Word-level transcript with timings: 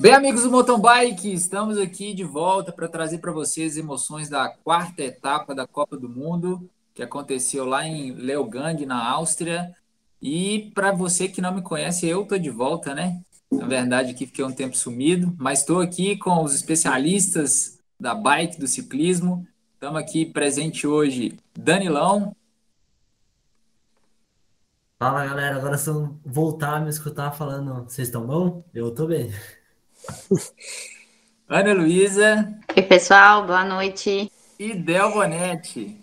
Bem, 0.00 0.14
amigos 0.14 0.44
do 0.44 0.50
Mountain 0.52 0.80
Bike, 0.80 1.32
estamos 1.32 1.76
aqui 1.76 2.14
de 2.14 2.22
volta 2.22 2.70
para 2.70 2.86
trazer 2.86 3.18
para 3.18 3.32
vocês 3.32 3.76
emoções 3.76 4.28
da 4.28 4.48
quarta 4.48 5.02
etapa 5.02 5.56
da 5.56 5.66
Copa 5.66 5.96
do 5.96 6.08
Mundo, 6.08 6.70
que 6.94 7.02
aconteceu 7.02 7.64
lá 7.64 7.84
em 7.84 8.12
Leogang, 8.12 8.86
na 8.86 9.04
Áustria. 9.10 9.74
E 10.22 10.70
para 10.72 10.92
você 10.92 11.26
que 11.26 11.40
não 11.40 11.52
me 11.52 11.62
conhece, 11.62 12.06
eu 12.06 12.24
tô 12.24 12.38
de 12.38 12.48
volta, 12.48 12.94
né? 12.94 13.20
Na 13.50 13.66
verdade, 13.66 14.12
aqui 14.12 14.24
fiquei 14.24 14.44
um 14.44 14.52
tempo 14.52 14.76
sumido, 14.76 15.34
mas 15.36 15.60
estou 15.60 15.80
aqui 15.80 16.16
com 16.16 16.44
os 16.44 16.54
especialistas 16.54 17.80
da 17.98 18.14
bike, 18.14 18.60
do 18.60 18.68
ciclismo. 18.68 19.44
Estamos 19.74 20.00
aqui 20.00 20.24
presente 20.24 20.86
hoje, 20.86 21.36
Danilão. 21.58 22.36
Fala 24.96 25.26
galera, 25.26 25.56
agora 25.56 25.76
eu 25.84 26.16
voltar 26.24 26.76
a 26.76 26.80
me 26.80 26.88
escutar 26.88 27.32
falando, 27.32 27.82
vocês 27.82 28.06
estão 28.06 28.24
bom? 28.24 28.64
Eu 28.72 28.94
tô 28.94 29.04
bem. 29.08 29.32
Ana 31.48 31.72
Luísa. 31.72 32.58
Oi, 32.76 32.82
pessoal, 32.82 33.46
boa 33.46 33.64
noite. 33.64 34.30
E 34.58 34.74
Del 34.74 35.12
Bonetti. 35.12 36.00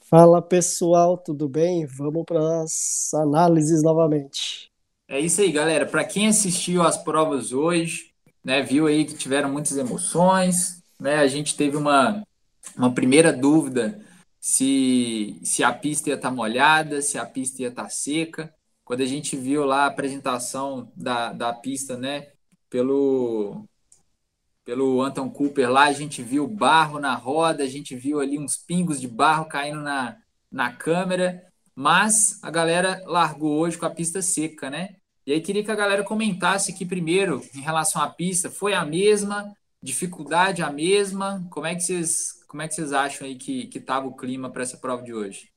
Fala 0.00 0.40
pessoal, 0.40 1.18
tudo 1.18 1.48
bem? 1.48 1.86
Vamos 1.86 2.24
para 2.24 2.62
as 2.62 3.12
análises 3.14 3.82
novamente. 3.82 4.70
É 5.08 5.20
isso 5.20 5.40
aí, 5.40 5.50
galera. 5.50 5.86
Para 5.86 6.04
quem 6.04 6.28
assistiu 6.28 6.82
às 6.82 6.96
provas 6.96 7.52
hoje, 7.52 8.12
né, 8.44 8.62
viu 8.62 8.86
aí 8.86 9.04
que 9.04 9.14
tiveram 9.14 9.50
muitas 9.50 9.76
emoções, 9.76 10.82
né? 10.98 11.16
A 11.16 11.26
gente 11.26 11.56
teve 11.56 11.76
uma, 11.76 12.22
uma 12.76 12.92
primeira 12.92 13.32
dúvida 13.32 14.00
se, 14.40 15.40
se 15.42 15.64
a 15.64 15.72
pista 15.72 16.10
ia 16.10 16.14
estar 16.14 16.28
tá 16.28 16.34
molhada, 16.34 17.02
se 17.02 17.18
a 17.18 17.26
pista 17.26 17.62
ia 17.62 17.68
estar 17.68 17.84
tá 17.84 17.88
seca. 17.88 18.54
Quando 18.84 19.00
a 19.00 19.06
gente 19.06 19.36
viu 19.36 19.64
lá 19.64 19.84
a 19.84 19.86
apresentação 19.86 20.92
da, 20.94 21.32
da 21.32 21.52
pista, 21.52 21.96
né, 21.96 22.28
pelo 22.76 23.64
pelo 24.62 25.00
Anton 25.00 25.30
Cooper 25.30 25.70
lá, 25.70 25.84
a 25.84 25.92
gente 25.92 26.20
viu 26.22 26.46
barro 26.46 26.98
na 26.98 27.14
roda, 27.14 27.62
a 27.62 27.68
gente 27.68 27.94
viu 27.96 28.20
ali 28.20 28.38
uns 28.38 28.56
pingos 28.56 29.00
de 29.00 29.08
barro 29.08 29.46
caindo 29.46 29.80
na, 29.80 30.16
na 30.50 30.72
câmera, 30.72 31.42
mas 31.74 32.38
a 32.42 32.50
galera 32.50 33.02
largou 33.06 33.58
hoje 33.58 33.78
com 33.78 33.86
a 33.86 33.90
pista 33.90 34.20
seca, 34.20 34.68
né? 34.68 34.96
E 35.24 35.32
aí 35.32 35.40
queria 35.40 35.64
que 35.64 35.70
a 35.70 35.76
galera 35.76 36.02
comentasse 36.04 36.72
aqui 36.72 36.84
primeiro 36.84 37.42
em 37.54 37.60
relação 37.60 38.02
à 38.02 38.10
pista, 38.10 38.50
foi 38.50 38.74
a 38.74 38.84
mesma, 38.84 39.54
dificuldade 39.80 40.62
a 40.62 40.70
mesma, 40.70 41.46
como 41.50 41.66
é 41.66 41.74
que 41.74 41.80
vocês, 41.80 42.44
como 42.46 42.60
é 42.60 42.68
que 42.68 42.74
vocês 42.74 42.92
acham 42.92 43.26
aí 43.26 43.36
que 43.36 43.68
que 43.68 43.82
o 43.90 44.12
clima 44.12 44.50
para 44.50 44.64
essa 44.64 44.76
prova 44.76 45.02
de 45.02 45.14
hoje? 45.14 45.48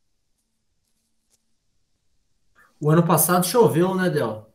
O 2.80 2.90
ano 2.90 3.06
passado 3.06 3.46
choveu, 3.46 3.94
né, 3.96 4.10
Del? 4.10 4.49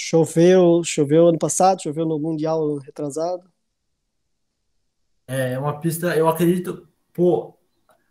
Choveu, 0.00 0.84
choveu 0.84 1.26
ano 1.26 1.38
passado, 1.40 1.82
choveu 1.82 2.06
no 2.06 2.20
Mundial 2.20 2.76
retrasado. 2.76 3.50
É 5.26 5.58
uma 5.58 5.80
pista, 5.80 6.16
eu 6.16 6.28
acredito, 6.28 6.88
pô, 7.12 7.58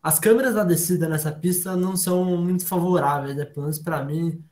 as 0.04 0.20
câmeras 0.20 0.54
da 0.54 0.66
descida 0.66 1.08
nessa 1.08 1.32
pista 1.32 1.78
não 1.78 1.96
são 1.96 2.26
muito 2.26 2.68
favoráveis, 2.68 3.38
né? 3.38 3.46
Pelo 3.46 3.62
menos 3.62 3.80
para 3.80 4.04
mim, 4.04 4.44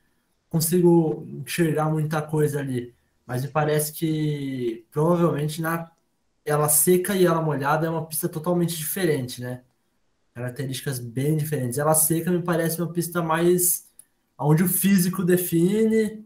consigo 0.50 1.28
enxergar 1.46 1.90
muita 1.90 2.22
coisa 2.22 2.60
ali. 2.62 2.96
Mas 3.26 3.44
me 3.44 3.50
parece 3.50 3.92
que 3.92 4.86
provavelmente 4.90 5.62
na 5.62 5.92
ela 6.46 6.70
seca 6.70 7.18
e 7.18 7.26
ela 7.26 7.42
molhada 7.42 7.86
é 7.86 7.90
uma 7.90 8.06
pista 8.08 8.30
totalmente 8.30 8.78
diferente, 8.78 9.42
né? 9.42 9.62
Características 10.34 11.00
bem 11.00 11.36
diferentes. 11.36 11.78
Ela 11.80 11.96
seca 11.96 12.32
me 12.32 12.42
parece 12.42 12.82
uma 12.82 12.94
pista 12.94 13.22
mais 13.22 13.90
onde 14.38 14.64
o 14.64 14.70
físico 14.70 15.24
define 15.24 16.25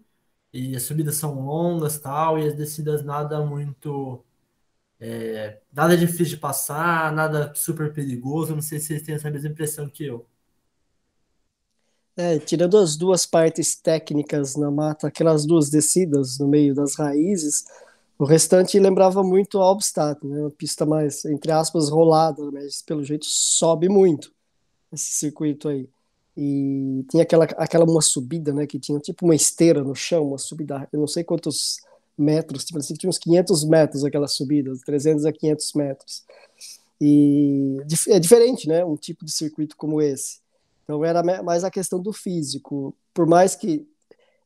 e 0.53 0.75
as 0.75 0.83
subidas 0.83 1.15
são 1.15 1.39
longas 1.45 1.99
tal, 1.99 2.39
e 2.39 2.47
as 2.47 2.55
descidas 2.55 3.03
nada 3.03 3.45
muito. 3.45 4.23
É, 4.99 5.61
nada 5.73 5.97
difícil 5.97 6.35
de 6.35 6.37
passar, 6.37 7.11
nada 7.13 7.53
super 7.55 7.93
perigoso. 7.93 8.55
Não 8.55 8.61
sei 8.61 8.79
se 8.79 8.87
vocês 8.87 9.03
têm 9.03 9.15
essa 9.15 9.31
mesma 9.31 9.49
impressão 9.49 9.89
que 9.89 10.05
eu. 10.05 10.27
É, 12.15 12.37
tirando 12.37 12.77
as 12.77 12.97
duas 12.97 13.25
partes 13.25 13.75
técnicas 13.79 14.55
na 14.57 14.69
mata, 14.69 15.07
aquelas 15.07 15.45
duas 15.45 15.69
descidas 15.69 16.37
no 16.37 16.47
meio 16.49 16.75
das 16.75 16.95
raízes, 16.95 17.63
o 18.17 18.25
restante 18.25 18.77
lembrava 18.77 19.23
muito 19.23 19.59
a 19.59 19.63
Albstadt, 19.63 20.25
né? 20.27 20.41
Uma 20.41 20.51
pista 20.51 20.85
mais, 20.85 21.23
entre 21.23 21.51
aspas, 21.51 21.89
rolada, 21.89 22.51
mas 22.51 22.81
pelo 22.81 23.03
jeito 23.05 23.25
sobe 23.25 23.87
muito 23.87 24.33
esse 24.91 25.13
circuito 25.13 25.69
aí. 25.69 25.89
E 26.37 27.05
tinha 27.09 27.23
aquela, 27.23 27.45
aquela 27.45 27.85
uma 27.85 28.01
subida, 28.01 28.53
né, 28.53 28.65
que 28.65 28.79
tinha 28.79 28.99
tipo 28.99 29.25
uma 29.25 29.35
esteira 29.35 29.83
no 29.83 29.95
chão, 29.95 30.27
uma 30.27 30.37
subida, 30.37 30.87
eu 30.93 30.99
não 30.99 31.07
sei 31.07 31.23
quantos 31.23 31.77
metros, 32.17 32.65
tipo 32.65 32.79
assim, 32.79 32.93
tinha 32.93 33.09
uns 33.09 33.17
500 33.17 33.65
metros 33.65 34.03
aquela 34.03 34.27
subida, 34.27 34.71
300 34.85 35.25
a 35.25 35.31
500 35.31 35.73
metros. 35.73 36.23
E 37.01 37.77
é 38.09 38.19
diferente, 38.19 38.67
né, 38.67 38.83
um 38.83 38.95
tipo 38.95 39.25
de 39.25 39.31
circuito 39.31 39.75
como 39.75 40.01
esse. 40.01 40.39
Então 40.83 41.03
era 41.03 41.23
mais 41.43 41.63
a 41.63 41.71
questão 41.71 42.01
do 42.01 42.11
físico, 42.11 42.95
por 43.13 43.25
mais 43.25 43.55
que 43.55 43.87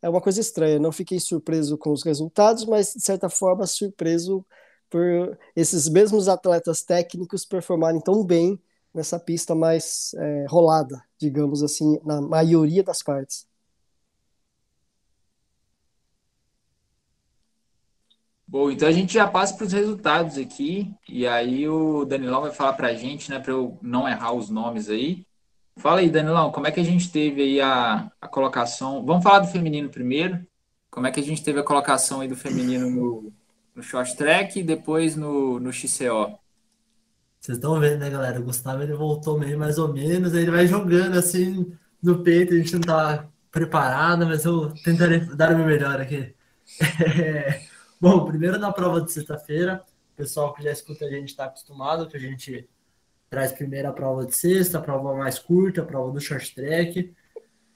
é 0.01 0.09
uma 0.09 0.21
coisa 0.21 0.41
estranha, 0.41 0.77
não 0.79 0.91
fiquei 0.91 1.19
surpreso 1.19 1.77
com 1.77 1.91
os 1.91 2.03
resultados, 2.03 2.65
mas 2.65 2.93
de 2.93 3.01
certa 3.01 3.29
forma 3.29 3.65
surpreso 3.65 4.45
por 4.89 5.37
esses 5.55 5.87
mesmos 5.89 6.27
atletas 6.27 6.83
técnicos 6.83 7.45
performarem 7.45 8.01
tão 8.01 8.23
bem 8.23 8.59
nessa 8.93 9.19
pista 9.19 9.55
mais 9.55 10.13
é, 10.15 10.45
rolada, 10.47 11.03
digamos 11.19 11.63
assim, 11.63 11.99
na 12.03 12.21
maioria 12.21 12.83
das 12.83 13.01
partes. 13.01 13.47
Bom, 18.47 18.69
então 18.69 18.87
a 18.87 18.91
gente 18.91 19.13
já 19.13 19.27
passa 19.27 19.55
para 19.55 19.65
os 19.65 19.73
resultados 19.73 20.37
aqui, 20.37 20.93
e 21.09 21.25
aí 21.25 21.67
o 21.67 22.05
Danilão 22.05 22.41
vai 22.41 22.51
falar 22.51 22.73
para 22.73 22.89
a 22.89 22.93
gente, 22.93 23.31
né, 23.31 23.39
para 23.39 23.51
eu 23.51 23.79
não 23.81 24.07
errar 24.07 24.33
os 24.33 24.49
nomes 24.49 24.89
aí. 24.89 25.25
Fala 25.77 26.01
aí, 26.01 26.09
Danilão, 26.09 26.51
como 26.51 26.67
é 26.67 26.71
que 26.71 26.79
a 26.79 26.83
gente 26.83 27.11
teve 27.11 27.41
aí 27.41 27.61
a, 27.61 28.11
a 28.21 28.27
colocação? 28.27 29.03
Vamos 29.05 29.23
falar 29.23 29.39
do 29.39 29.47
feminino 29.47 29.89
primeiro. 29.89 30.45
Como 30.91 31.07
é 31.07 31.11
que 31.11 31.19
a 31.19 31.23
gente 31.23 31.43
teve 31.43 31.59
a 31.59 31.63
colocação 31.63 32.21
aí 32.21 32.27
do 32.27 32.35
feminino 32.35 32.89
no, 32.91 33.33
no 33.75 33.81
short 33.81 34.15
track 34.15 34.59
e 34.59 34.63
depois 34.63 35.15
no, 35.15 35.59
no 35.59 35.73
XCO? 35.73 36.37
Vocês 37.43 37.57
estão 37.57 37.77
vendo, 37.77 37.99
né, 37.99 38.09
galera? 38.09 38.39
O 38.39 38.43
Gustavo 38.43 38.81
ele 38.83 38.93
voltou 38.93 39.37
meio 39.37 39.59
mais 39.59 39.77
ou 39.77 39.91
menos, 39.91 40.33
aí 40.33 40.43
ele 40.43 40.51
vai 40.51 40.65
jogando 40.65 41.17
assim 41.17 41.77
no 42.01 42.23
peito, 42.23 42.53
a 42.53 42.57
gente 42.57 42.71
não 42.75 42.81
tá 42.81 43.27
preparado, 43.51 44.25
mas 44.25 44.45
eu 44.45 44.73
tentarei 44.75 45.19
dar 45.19 45.51
o 45.51 45.57
meu 45.57 45.65
melhor 45.65 45.99
aqui. 45.99 46.33
É... 47.05 47.61
Bom, 47.99 48.25
primeiro 48.25 48.57
na 48.57 48.71
prova 48.71 49.01
de 49.01 49.11
sexta-feira, 49.11 49.83
o 50.13 50.15
pessoal 50.15 50.53
que 50.53 50.63
já 50.63 50.71
escuta 50.71 51.03
a 51.03 51.09
gente 51.09 51.29
está 51.29 51.43
acostumado, 51.43 52.07
que 52.07 52.15
a 52.15 52.19
gente 52.19 52.69
traz 53.29 53.51
primeiro 53.51 53.89
a 53.89 53.93
prova 53.93 54.25
de 54.25 54.33
sexta, 54.33 54.77
a 54.77 54.81
prova 54.81 55.13
mais 55.13 55.37
curta, 55.37 55.81
a 55.81 55.85
prova 55.85 56.13
do 56.13 56.21
short 56.21 56.55
track 56.55 57.13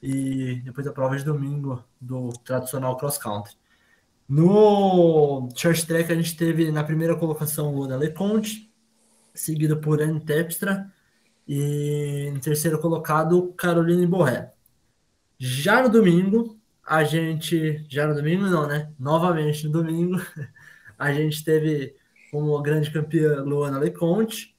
e 0.02 0.62
depois 0.64 0.86
a 0.86 0.92
prova 0.92 1.14
de 1.14 1.24
domingo 1.24 1.84
do 2.00 2.30
tradicional 2.42 2.96
cross 2.96 3.18
country. 3.18 3.54
No 4.26 5.50
short 5.54 5.86
track 5.86 6.10
a 6.10 6.14
gente 6.14 6.38
teve 6.38 6.72
na 6.72 6.82
primeira 6.82 7.14
colocação 7.16 7.74
o 7.74 7.84
Ana 7.84 7.96
Leconte, 7.96 8.67
seguido 9.40 9.80
por 9.80 10.02
Anne 10.02 10.20
Tepstra 10.20 10.92
e 11.46 12.26
em 12.28 12.38
terceiro 12.40 12.78
colocado 12.78 13.52
Caroline 13.54 14.06
Borré. 14.06 14.52
Já 15.38 15.82
no 15.82 15.88
domingo, 15.88 16.58
a 16.84 17.04
gente. 17.04 17.84
Já 17.88 18.06
no 18.06 18.14
domingo, 18.14 18.44
não, 18.46 18.66
né? 18.66 18.92
Novamente 18.98 19.64
no 19.66 19.72
domingo, 19.72 20.20
a 20.98 21.12
gente 21.12 21.44
teve 21.44 21.94
como 22.30 22.60
grande 22.62 22.90
campeã 22.90 23.42
Luana 23.42 23.78
Leconte. 23.78 24.56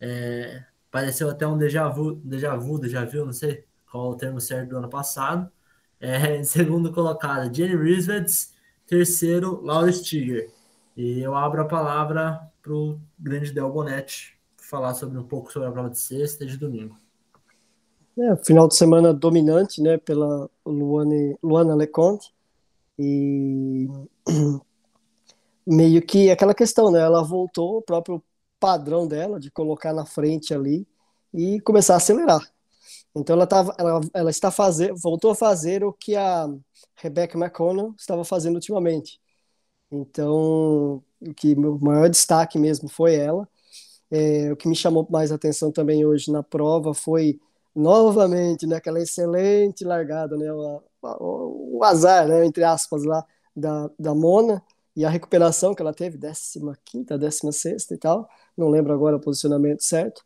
É, 0.00 0.64
pareceu 0.90 1.30
até 1.30 1.46
um 1.46 1.56
déjà 1.58 1.88
vu, 1.88 2.16
déjà 2.16 2.56
vu, 2.56 2.78
déjà 2.78 3.04
vu, 3.04 3.24
não 3.26 3.32
sei 3.32 3.64
qual 3.90 4.12
é 4.12 4.14
o 4.14 4.16
termo 4.16 4.40
certo 4.40 4.70
do 4.70 4.78
ano 4.78 4.88
passado. 4.90 5.50
É, 6.00 6.36
em 6.38 6.44
segundo 6.44 6.92
colocado, 6.92 7.54
Jenny 7.54 7.76
Risvets. 7.76 8.56
Terceiro, 8.86 9.60
Laura 9.62 9.92
Stiger. 9.92 10.50
E 10.98 11.20
eu 11.20 11.32
abro 11.32 11.62
a 11.62 11.64
palavra 11.64 12.40
para 12.60 12.74
o 12.74 12.98
grande 13.16 13.52
Del 13.52 13.70
Bonetti 13.70 14.36
falar 14.56 14.94
sobre 14.94 15.16
um 15.16 15.22
pouco 15.22 15.52
sobre 15.52 15.68
a 15.68 15.70
prova 15.70 15.88
de 15.88 15.96
sexta 15.96 16.42
e 16.42 16.48
de 16.48 16.56
domingo. 16.56 16.96
É, 18.18 18.34
final 18.44 18.66
de 18.66 18.74
semana 18.74 19.14
dominante, 19.14 19.80
né, 19.80 19.96
pela 19.96 20.50
Luane, 20.66 21.38
Luana 21.40 21.76
Leconte 21.76 22.34
e 22.98 23.86
meio 25.64 26.02
que 26.02 26.32
aquela 26.32 26.52
questão, 26.52 26.90
né, 26.90 26.98
ela 26.98 27.22
voltou 27.22 27.76
o 27.76 27.82
próprio 27.82 28.20
padrão 28.58 29.06
dela 29.06 29.38
de 29.38 29.52
colocar 29.52 29.92
na 29.92 30.04
frente 30.04 30.52
ali 30.52 30.84
e 31.32 31.60
começar 31.60 31.94
a 31.94 31.98
acelerar. 31.98 32.42
Então 33.14 33.36
ela 33.36 33.46
tava, 33.46 33.72
ela, 33.78 34.00
ela 34.12 34.30
está 34.30 34.50
fazendo, 34.50 34.96
voltou 34.96 35.30
a 35.30 35.36
fazer 35.36 35.84
o 35.84 35.92
que 35.92 36.16
a 36.16 36.48
Rebecca 36.96 37.38
McConnell 37.38 37.94
estava 37.96 38.24
fazendo 38.24 38.56
ultimamente, 38.56 39.20
então, 39.90 41.02
o 41.20 41.34
que 41.34 41.54
o 41.54 41.78
maior 41.80 42.08
destaque 42.08 42.58
mesmo 42.58 42.88
foi 42.88 43.14
ela. 43.16 43.48
É, 44.10 44.52
o 44.52 44.56
que 44.56 44.68
me 44.68 44.76
chamou 44.76 45.06
mais 45.10 45.32
atenção 45.32 45.72
também 45.72 46.04
hoje 46.06 46.32
na 46.32 46.42
prova 46.42 46.94
foi 46.94 47.40
novamente 47.76 48.66
né, 48.66 48.76
aquela 48.76 49.00
excelente 49.00 49.84
largada, 49.84 50.36
né, 50.36 50.52
o, 50.52 50.82
o, 51.02 51.78
o 51.78 51.84
azar, 51.84 52.26
né, 52.28 52.44
entre 52.46 52.64
aspas, 52.64 53.04
lá 53.04 53.24
da, 53.56 53.90
da 53.98 54.14
Mona, 54.14 54.62
e 54.96 55.04
a 55.04 55.10
recuperação 55.10 55.74
que 55.74 55.82
ela 55.82 55.94
teve, 55.94 56.18
15ª, 56.18 57.18
16ª 57.18 57.94
e 57.94 57.98
tal, 57.98 58.28
não 58.56 58.68
lembro 58.68 58.92
agora 58.92 59.16
o 59.16 59.20
posicionamento 59.20 59.82
certo. 59.82 60.24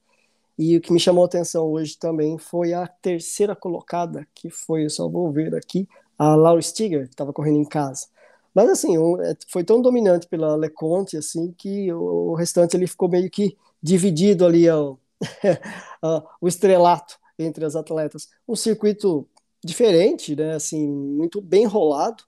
E 0.59 0.77
o 0.77 0.81
que 0.81 0.93
me 0.93 1.01
chamou 1.01 1.25
atenção 1.25 1.67
hoje 1.67 1.99
também 1.99 2.39
foi 2.39 2.73
a 2.75 2.87
terceira 2.87 3.57
colocada, 3.57 4.27
que 4.35 4.51
foi, 4.51 4.85
eu 4.85 4.91
só 4.91 5.09
vou 5.09 5.33
ver 5.33 5.55
aqui, 5.55 5.89
a 6.19 6.35
Laura 6.37 6.63
Stiger, 6.63 7.07
que 7.07 7.15
estava 7.15 7.33
correndo 7.33 7.59
em 7.59 7.65
casa. 7.65 8.07
Mas 8.55 8.69
assim, 8.69 8.97
é, 9.23 9.37
foi 9.49 9.65
tão 9.65 9.81
dominante 9.81 10.27
pela 10.29 10.57
Leconte 10.57 11.17
assim 11.17 11.53
que 11.57 11.93
o 11.93 12.35
restante 12.35 12.77
ele 12.77 12.87
ficou 12.87 13.09
meio 13.09 13.31
que 13.31 13.57
dividido 13.83 14.45
ali 14.45 14.69
ó, 16.03 16.23
o 16.41 16.49
estrelato 16.49 17.19
entre 17.39 17.65
as 17.65 17.75
atletas. 17.75 18.29
Um 18.47 18.55
circuito 18.55 19.27
diferente, 19.65 20.37
né? 20.37 20.55
Assim, 20.55 20.87
muito 20.87 21.41
bem 21.41 21.67
rolado, 21.67 22.25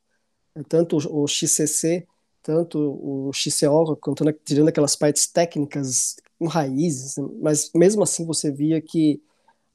tanto 0.69 0.97
o 0.97 1.27
XCC, 1.27 2.07
tanto 2.43 2.79
o 2.79 3.33
XCO, 3.33 3.97
contando, 3.97 4.33
tirando 4.45 4.69
aquelas 4.69 4.95
partes 4.95 5.27
técnicas 5.27 6.17
com 6.39 6.47
raízes, 6.47 7.17
mas 7.41 7.71
mesmo 7.75 8.03
assim 8.03 8.25
você 8.25 8.51
via 8.51 8.81
que 8.81 9.23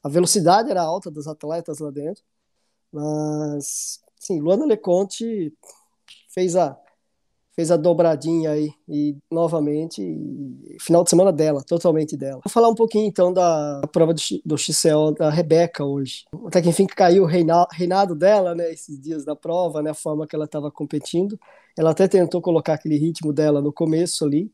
a 0.04 0.10
velocidade 0.10 0.70
era 0.70 0.82
alta 0.82 1.10
das 1.10 1.28
atletas 1.28 1.80
lá 1.80 1.90
dentro, 1.90 2.24
mas 2.92 4.00
sim, 4.18 4.40
Luana 4.40 4.66
Leconte 4.66 5.54
fez 6.40 6.56
a 6.56 6.78
fez 7.54 7.72
a 7.72 7.76
dobradinha 7.76 8.52
aí 8.52 8.72
e 8.88 9.18
novamente 9.30 10.02
e, 10.02 10.78
final 10.80 11.04
de 11.04 11.10
semana 11.10 11.34
dela, 11.34 11.62
totalmente 11.62 12.16
dela. 12.16 12.40
Vou 12.46 12.52
falar 12.52 12.70
um 12.70 12.76
pouquinho 12.76 13.06
então 13.06 13.34
da 13.34 13.82
prova 13.92 14.14
do, 14.14 14.22
do 14.46 14.58
XCO 14.58 15.12
da 15.18 15.30
Rebeca 15.30 15.84
hoje. 15.84 16.24
Até 16.46 16.62
que 16.62 16.70
enfim 16.70 16.88
caiu 16.88 17.24
o 17.24 17.26
reinado, 17.26 18.16
dela, 18.16 18.56
né, 18.56 18.72
esses 18.72 18.98
dias 18.98 19.26
da 19.26 19.36
prova, 19.36 19.82
né, 19.82 19.90
a 19.90 19.94
forma 19.94 20.26
que 20.26 20.34
ela 20.34 20.46
estava 20.46 20.72
competindo. 20.72 21.38
Ela 21.78 21.92
até 21.92 22.08
tentou 22.08 22.42
colocar 22.42 22.76
aquele 22.76 22.98
ritmo 22.98 23.34
dela 23.34 23.62
no 23.62 23.74
começo 23.74 24.24
ali, 24.24 24.50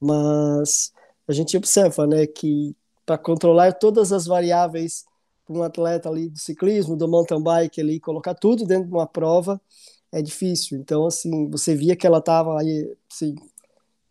mas 0.00 0.92
a 1.26 1.32
gente 1.32 1.56
observa, 1.56 2.06
né, 2.06 2.24
que 2.24 2.76
para 3.04 3.18
controlar 3.18 3.72
todas 3.72 4.12
as 4.12 4.26
variáveis 4.26 5.04
para 5.44 5.56
um 5.56 5.62
atleta 5.64 6.08
ali 6.08 6.28
de 6.28 6.38
ciclismo, 6.38 6.96
do 6.96 7.08
mountain 7.08 7.42
bike 7.42 7.80
ali, 7.80 7.98
colocar 7.98 8.34
tudo 8.34 8.64
dentro 8.64 8.86
de 8.86 8.94
uma 8.94 9.08
prova, 9.08 9.60
é 10.14 10.22
difícil. 10.22 10.78
Então, 10.78 11.06
assim, 11.06 11.50
você 11.50 11.74
via 11.74 11.96
que 11.96 12.06
ela 12.06 12.18
estava 12.18 12.58
aí, 12.60 12.96
assim, 13.10 13.34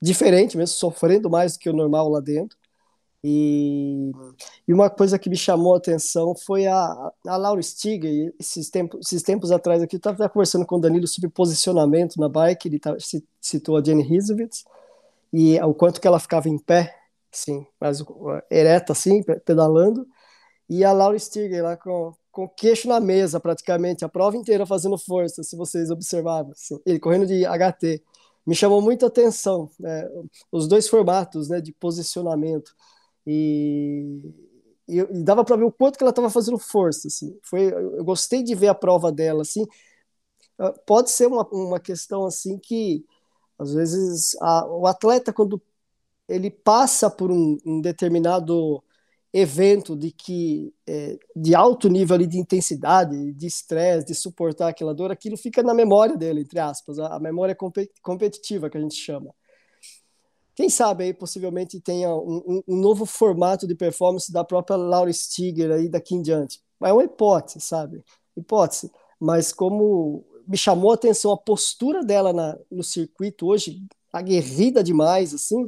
diferente 0.01 0.57
mesmo, 0.57 0.75
sofrendo 0.75 1.29
mais 1.29 1.53
do 1.53 1.59
que 1.59 1.69
o 1.69 1.73
normal 1.73 2.09
lá 2.09 2.19
dentro. 2.19 2.57
E, 3.23 4.11
e 4.67 4.73
uma 4.73 4.89
coisa 4.89 5.17
que 5.17 5.29
me 5.29 5.37
chamou 5.37 5.75
a 5.75 5.77
atenção 5.77 6.35
foi 6.35 6.67
a, 6.67 7.11
a 7.25 7.37
Laura 7.37 7.61
Stiger. 7.61 8.33
Esses 8.37 8.69
tempos, 8.69 8.99
esses 9.07 9.23
tempos 9.23 9.49
atrás 9.49 9.81
aqui, 9.81 9.95
eu 9.95 9.97
estava 9.97 10.27
conversando 10.27 10.65
com 10.65 10.75
o 10.75 10.81
Danilo 10.81 11.07
sobre 11.07 11.29
posicionamento 11.29 12.19
na 12.19 12.27
bike, 12.27 12.67
ele 12.67 12.79
tá, 12.79 12.97
citou 13.39 13.77
a 13.77 13.83
Jenny 13.83 14.03
Hisovitz, 14.03 14.65
e 15.31 15.57
o 15.61 15.73
quanto 15.73 16.01
que 16.01 16.07
ela 16.07 16.19
ficava 16.19 16.49
em 16.49 16.59
pé, 16.59 16.93
assim, 17.33 17.65
mais 17.79 18.03
ereta 18.51 18.91
assim, 18.91 19.23
pedalando, 19.45 20.05
e 20.69 20.83
a 20.83 20.91
Laura 20.91 21.17
Stiger 21.17 21.63
lá 21.63 21.77
com, 21.77 22.13
com 22.33 22.45
o 22.45 22.49
queixo 22.49 22.87
na 22.87 22.99
mesa, 22.99 23.39
praticamente, 23.39 24.03
a 24.03 24.09
prova 24.09 24.35
inteira 24.35 24.65
fazendo 24.65 24.97
força, 24.97 25.43
se 25.43 25.55
vocês 25.55 25.91
observavam. 25.91 26.51
Assim, 26.51 26.79
ele 26.83 26.99
correndo 26.99 27.27
de 27.27 27.45
HT. 27.45 28.03
Me 28.45 28.55
chamou 28.55 28.81
muita 28.81 29.05
atenção 29.05 29.69
né, 29.79 30.09
os 30.51 30.67
dois 30.67 30.89
formatos 30.89 31.47
né, 31.47 31.61
de 31.61 31.71
posicionamento. 31.73 32.73
E, 33.25 34.19
e, 34.87 34.97
e 34.97 35.23
dava 35.23 35.45
para 35.45 35.55
ver 35.57 35.65
o 35.65 35.71
quanto 35.71 35.95
que 35.95 36.03
ela 36.03 36.09
estava 36.09 36.29
fazendo 36.29 36.57
força. 36.57 37.07
Assim. 37.07 37.37
Foi, 37.43 37.71
eu 37.71 38.03
gostei 38.03 38.41
de 38.41 38.55
ver 38.55 38.69
a 38.69 38.75
prova 38.75 39.11
dela. 39.11 39.43
Assim. 39.43 39.63
Ah, 40.57 40.73
pode 40.87 41.11
ser 41.11 41.27
uma, 41.27 41.47
uma 41.51 41.79
questão 41.79 42.25
assim 42.25 42.57
que, 42.57 43.05
às 43.59 43.73
vezes, 43.75 44.35
a, 44.41 44.65
o 44.67 44.87
atleta, 44.87 45.31
quando 45.31 45.61
ele 46.27 46.49
passa 46.49 47.11
por 47.11 47.31
um, 47.31 47.57
um 47.63 47.79
determinado 47.79 48.83
evento 49.33 49.95
de 49.95 50.11
que 50.11 50.71
é, 50.87 51.17
de 51.35 51.55
alto 51.55 51.89
nível 51.89 52.15
ali 52.15 52.27
de 52.27 52.37
intensidade, 52.37 53.33
de 53.33 53.47
estresse, 53.47 54.05
de 54.05 54.13
suportar 54.13 54.69
aquela 54.69 54.93
dor, 54.93 55.11
aquilo 55.11 55.35
fica 55.35 55.63
na 55.63 55.73
memória 55.73 56.15
dele, 56.15 56.41
entre 56.41 56.59
aspas, 56.59 56.99
a, 56.99 57.15
a 57.15 57.19
memória 57.19 57.57
competitiva 58.01 58.69
que 58.69 58.77
a 58.77 58.81
gente 58.81 58.95
chama. 58.95 59.33
Quem 60.55 60.69
sabe 60.69 61.05
aí 61.05 61.13
possivelmente 61.15 61.79
tenha 61.79 62.13
um, 62.13 62.43
um, 62.45 62.63
um, 62.67 62.75
novo 62.77 63.07
formato 63.07 63.65
de 63.65 63.73
performance 63.73 64.31
da 64.31 64.43
própria 64.43 64.75
Laura 64.75 65.11
Stiger 65.11 65.71
aí 65.71 65.89
daqui 65.89 66.13
em 66.13 66.21
diante. 66.21 66.61
É 66.83 66.93
uma 66.93 67.03
hipótese, 67.03 67.59
sabe? 67.59 68.03
Hipótese. 68.37 68.91
Mas 69.19 69.51
como 69.51 70.23
me 70.47 70.57
chamou 70.57 70.91
a 70.91 70.93
atenção 70.93 71.31
a 71.31 71.37
postura 71.37 72.03
dela 72.03 72.31
na, 72.31 72.55
no 72.69 72.83
circuito 72.83 73.47
hoje, 73.47 73.81
aguerrida 74.11 74.83
demais, 74.83 75.33
assim, 75.33 75.67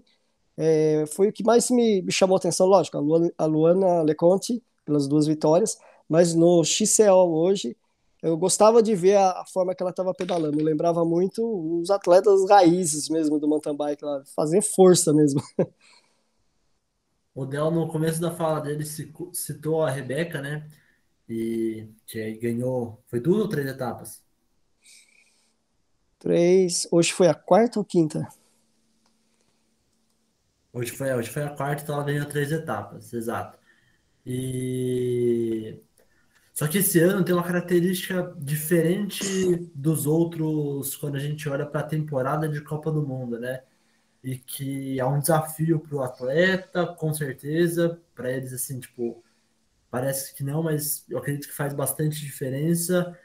é, 0.57 1.05
foi 1.07 1.29
o 1.29 1.33
que 1.33 1.43
mais 1.43 1.69
me, 1.69 2.01
me 2.01 2.11
chamou 2.11 2.35
a 2.35 2.39
atenção, 2.39 2.65
lógico, 2.67 2.97
a 2.97 2.99
Luana, 2.99 3.31
a 3.37 3.45
Luana 3.45 4.01
Leconte, 4.01 4.63
pelas 4.85 5.07
duas 5.07 5.27
vitórias, 5.27 5.77
mas 6.07 6.33
no 6.33 6.63
XCO 6.63 7.11
hoje, 7.11 7.75
eu 8.21 8.37
gostava 8.37 8.81
de 8.81 8.95
ver 8.95 9.15
a, 9.17 9.41
a 9.41 9.45
forma 9.45 9.75
que 9.75 9.83
ela 9.83 9.89
estava 9.89 10.13
pedalando, 10.13 10.63
lembrava 10.63 11.03
muito 11.03 11.43
os 11.79 11.89
atletas 11.89 12.47
raízes 12.49 13.09
mesmo 13.09 13.39
do 13.39 13.47
mountain 13.47 13.75
bike, 13.75 14.03
lá, 14.03 14.23
fazem 14.35 14.61
força 14.61 15.13
mesmo. 15.13 15.41
O 17.35 17.45
Del, 17.45 17.69
no 17.69 17.89
começo 17.89 18.21
da 18.21 18.31
fala 18.31 18.61
dele, 18.61 18.85
citou 19.33 19.83
a 19.83 19.91
Rebeca, 19.91 20.41
né? 20.41 20.69
E 21.27 21.89
que 22.07 22.35
ganhou. 22.35 22.97
Foi 23.07 23.19
duas 23.19 23.41
ou 23.41 23.49
três 23.49 23.67
etapas? 23.67 24.23
Três. 26.17 26.87
Hoje 26.89 27.11
foi 27.11 27.27
a 27.27 27.33
quarta 27.33 27.77
ou 27.77 27.83
quinta? 27.83 28.25
Hoje 30.75 30.91
foi, 30.91 31.13
hoje 31.13 31.29
foi 31.29 31.43
a 31.43 31.49
quarta, 31.49 31.83
então 31.83 31.95
ela 31.95 32.03
ganhou 32.03 32.25
três 32.25 32.51
etapas, 32.51 33.13
exato. 33.13 33.57
E 34.25 35.81
só 36.53 36.67
que 36.67 36.79
esse 36.79 36.99
ano 36.99 37.23
tem 37.23 37.33
uma 37.33 37.45
característica 37.45 38.35
diferente 38.37 39.23
dos 39.73 40.05
outros 40.05 40.97
quando 40.97 41.15
a 41.15 41.19
gente 41.19 41.47
olha 41.47 41.65
para 41.65 41.79
a 41.79 41.83
temporada 41.83 42.49
de 42.49 42.59
Copa 42.61 42.91
do 42.91 43.01
Mundo, 43.07 43.39
né? 43.39 43.63
E 44.21 44.37
que 44.37 44.99
é 44.99 45.05
um 45.05 45.19
desafio 45.19 45.79
para 45.79 45.95
o 45.95 46.03
atleta, 46.03 46.85
com 46.85 47.13
certeza, 47.13 48.01
para 48.13 48.29
eles 48.31 48.51
assim, 48.51 48.77
tipo, 48.77 49.23
parece 49.89 50.35
que 50.35 50.43
não, 50.43 50.61
mas 50.63 51.05
eu 51.09 51.19
acredito 51.19 51.47
que 51.47 51.53
faz 51.55 51.73
bastante 51.73 52.19
diferença. 52.19 53.17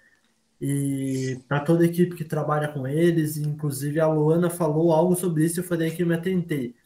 E 0.61 1.42
para 1.49 1.61
toda 1.61 1.83
a 1.85 1.87
equipe 1.88 2.14
que 2.16 2.25
trabalha 2.25 2.69
com 2.69 2.87
eles, 2.87 3.37
inclusive 3.37 3.99
a 3.99 4.07
Luana 4.07 4.50
falou 4.50 4.92
algo 4.92 5.16
sobre 5.16 5.45
isso, 5.47 5.61
eu 5.61 5.64
falei 5.64 5.90
que 5.90 6.02
eu 6.02 6.07
me 6.07 6.14
atentei 6.14 6.76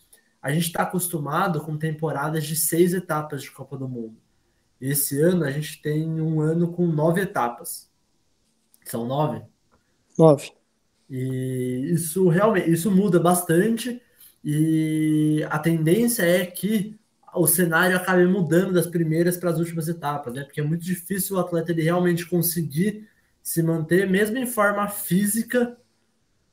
a 0.44 0.52
gente 0.52 0.66
está 0.66 0.82
acostumado 0.82 1.58
com 1.62 1.78
temporadas 1.78 2.44
de 2.44 2.54
seis 2.54 2.92
etapas 2.92 3.42
de 3.42 3.50
Copa 3.50 3.78
do 3.78 3.88
Mundo. 3.88 4.14
Esse 4.78 5.18
ano 5.18 5.42
a 5.42 5.50
gente 5.50 5.80
tem 5.80 6.20
um 6.20 6.38
ano 6.38 6.70
com 6.70 6.86
nove 6.86 7.22
etapas. 7.22 7.90
São 8.84 9.06
nove? 9.06 9.42
Nove. 10.18 10.52
E 11.08 11.88
isso 11.90 12.28
realmente 12.28 12.70
isso 12.70 12.90
muda 12.90 13.18
bastante. 13.18 14.02
E 14.44 15.42
a 15.48 15.58
tendência 15.58 16.24
é 16.24 16.44
que 16.44 17.00
o 17.34 17.46
cenário 17.46 17.96
acabe 17.96 18.26
mudando 18.26 18.74
das 18.74 18.86
primeiras 18.86 19.38
para 19.38 19.48
as 19.48 19.58
últimas 19.58 19.88
etapas, 19.88 20.34
né? 20.34 20.44
Porque 20.44 20.60
é 20.60 20.64
muito 20.64 20.84
difícil 20.84 21.36
o 21.36 21.40
atleta 21.40 21.72
ele 21.72 21.80
realmente 21.80 22.26
conseguir 22.26 23.08
se 23.42 23.62
manter, 23.62 24.10
mesmo 24.10 24.36
em 24.36 24.46
forma 24.46 24.88
física, 24.88 25.74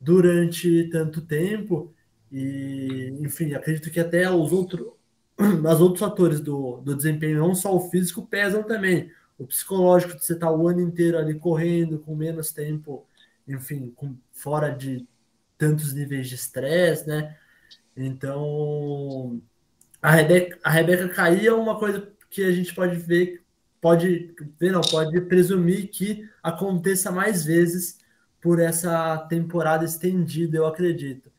durante 0.00 0.88
tanto 0.90 1.20
tempo. 1.20 1.92
E, 2.32 3.14
enfim, 3.20 3.52
acredito 3.52 3.90
que 3.90 4.00
até 4.00 4.30
os 4.30 4.52
outros, 4.52 4.86
os 5.38 5.80
outros 5.80 6.00
fatores 6.00 6.40
do, 6.40 6.78
do 6.78 6.96
desempenho, 6.96 7.40
não 7.40 7.54
só 7.54 7.76
o 7.76 7.90
físico, 7.90 8.26
pesam 8.26 8.62
também. 8.62 9.10
O 9.38 9.46
psicológico 9.46 10.16
de 10.16 10.24
você 10.24 10.32
estar 10.32 10.50
o 10.50 10.66
ano 10.66 10.80
inteiro 10.80 11.18
ali 11.18 11.34
correndo, 11.34 11.98
com 11.98 12.16
menos 12.16 12.50
tempo, 12.50 13.06
enfim, 13.46 13.92
com, 13.94 14.16
fora 14.32 14.70
de 14.70 15.06
tantos 15.58 15.92
níveis 15.92 16.28
de 16.28 16.36
estresse, 16.36 17.06
né? 17.06 17.36
Então, 17.96 19.40
a 20.00 20.10
Rebeca, 20.10 20.58
a 20.64 20.70
Rebeca 20.70 21.08
cair 21.10 21.46
é 21.46 21.52
uma 21.52 21.78
coisa 21.78 22.10
que 22.30 22.44
a 22.44 22.52
gente 22.52 22.74
pode 22.74 22.96
ver, 22.96 23.42
pode 23.80 24.34
ver, 24.58 24.72
não, 24.72 24.80
pode 24.80 25.20
presumir 25.22 25.90
que 25.90 26.28
aconteça 26.42 27.12
mais 27.12 27.44
vezes 27.44 27.98
por 28.40 28.58
essa 28.58 29.18
temporada 29.28 29.84
estendida, 29.84 30.56
eu 30.56 30.66
acredito 30.66 31.31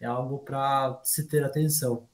é 0.00 0.06
algo 0.06 0.38
para 0.38 0.98
se 1.04 1.28
ter 1.28 1.44
atenção. 1.44 2.08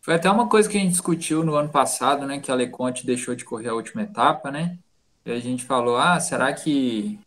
Foi 0.00 0.14
até 0.14 0.30
uma 0.30 0.48
coisa 0.48 0.68
que 0.68 0.76
a 0.76 0.80
gente 0.80 0.92
discutiu 0.92 1.44
no 1.44 1.54
ano 1.54 1.68
passado, 1.68 2.24
né? 2.26 2.38
Que 2.40 2.50
a 2.50 2.54
Leconte 2.54 3.04
deixou 3.04 3.34
de 3.34 3.44
correr 3.44 3.68
a 3.68 3.74
última 3.74 4.02
etapa, 4.02 4.50
né? 4.50 4.78
E 5.26 5.30
a 5.30 5.38
gente 5.38 5.64
falou, 5.64 5.98
ah, 5.98 6.18
será 6.18 6.52
que, 6.52 7.18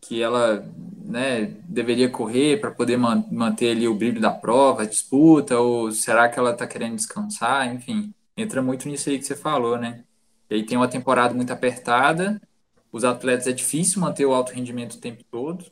que 0.00 0.22
ela 0.22 0.64
né, 1.04 1.46
deveria 1.68 2.08
correr 2.08 2.60
para 2.60 2.70
poder 2.70 2.96
man 2.96 3.24
manter 3.32 3.72
ali 3.72 3.88
o 3.88 3.94
brilho 3.94 4.20
da 4.20 4.30
prova, 4.30 4.82
a 4.82 4.86
disputa, 4.86 5.58
ou 5.58 5.90
será 5.90 6.28
que 6.28 6.38
ela 6.38 6.52
está 6.52 6.66
querendo 6.66 6.94
descansar? 6.96 7.66
Enfim, 7.74 8.14
entra 8.36 8.62
muito 8.62 8.88
nisso 8.88 9.10
aí 9.10 9.18
que 9.18 9.24
você 9.24 9.34
falou, 9.34 9.76
né? 9.78 10.04
E 10.48 10.54
aí 10.56 10.64
tem 10.64 10.76
uma 10.76 10.88
temporada 10.88 11.34
muito 11.34 11.52
apertada, 11.52 12.40
os 12.92 13.04
atletas 13.04 13.46
é 13.48 13.52
difícil 13.52 14.00
manter 14.00 14.24
o 14.26 14.32
alto 14.32 14.52
rendimento 14.52 14.94
o 14.94 15.00
tempo 15.00 15.24
todo, 15.30 15.64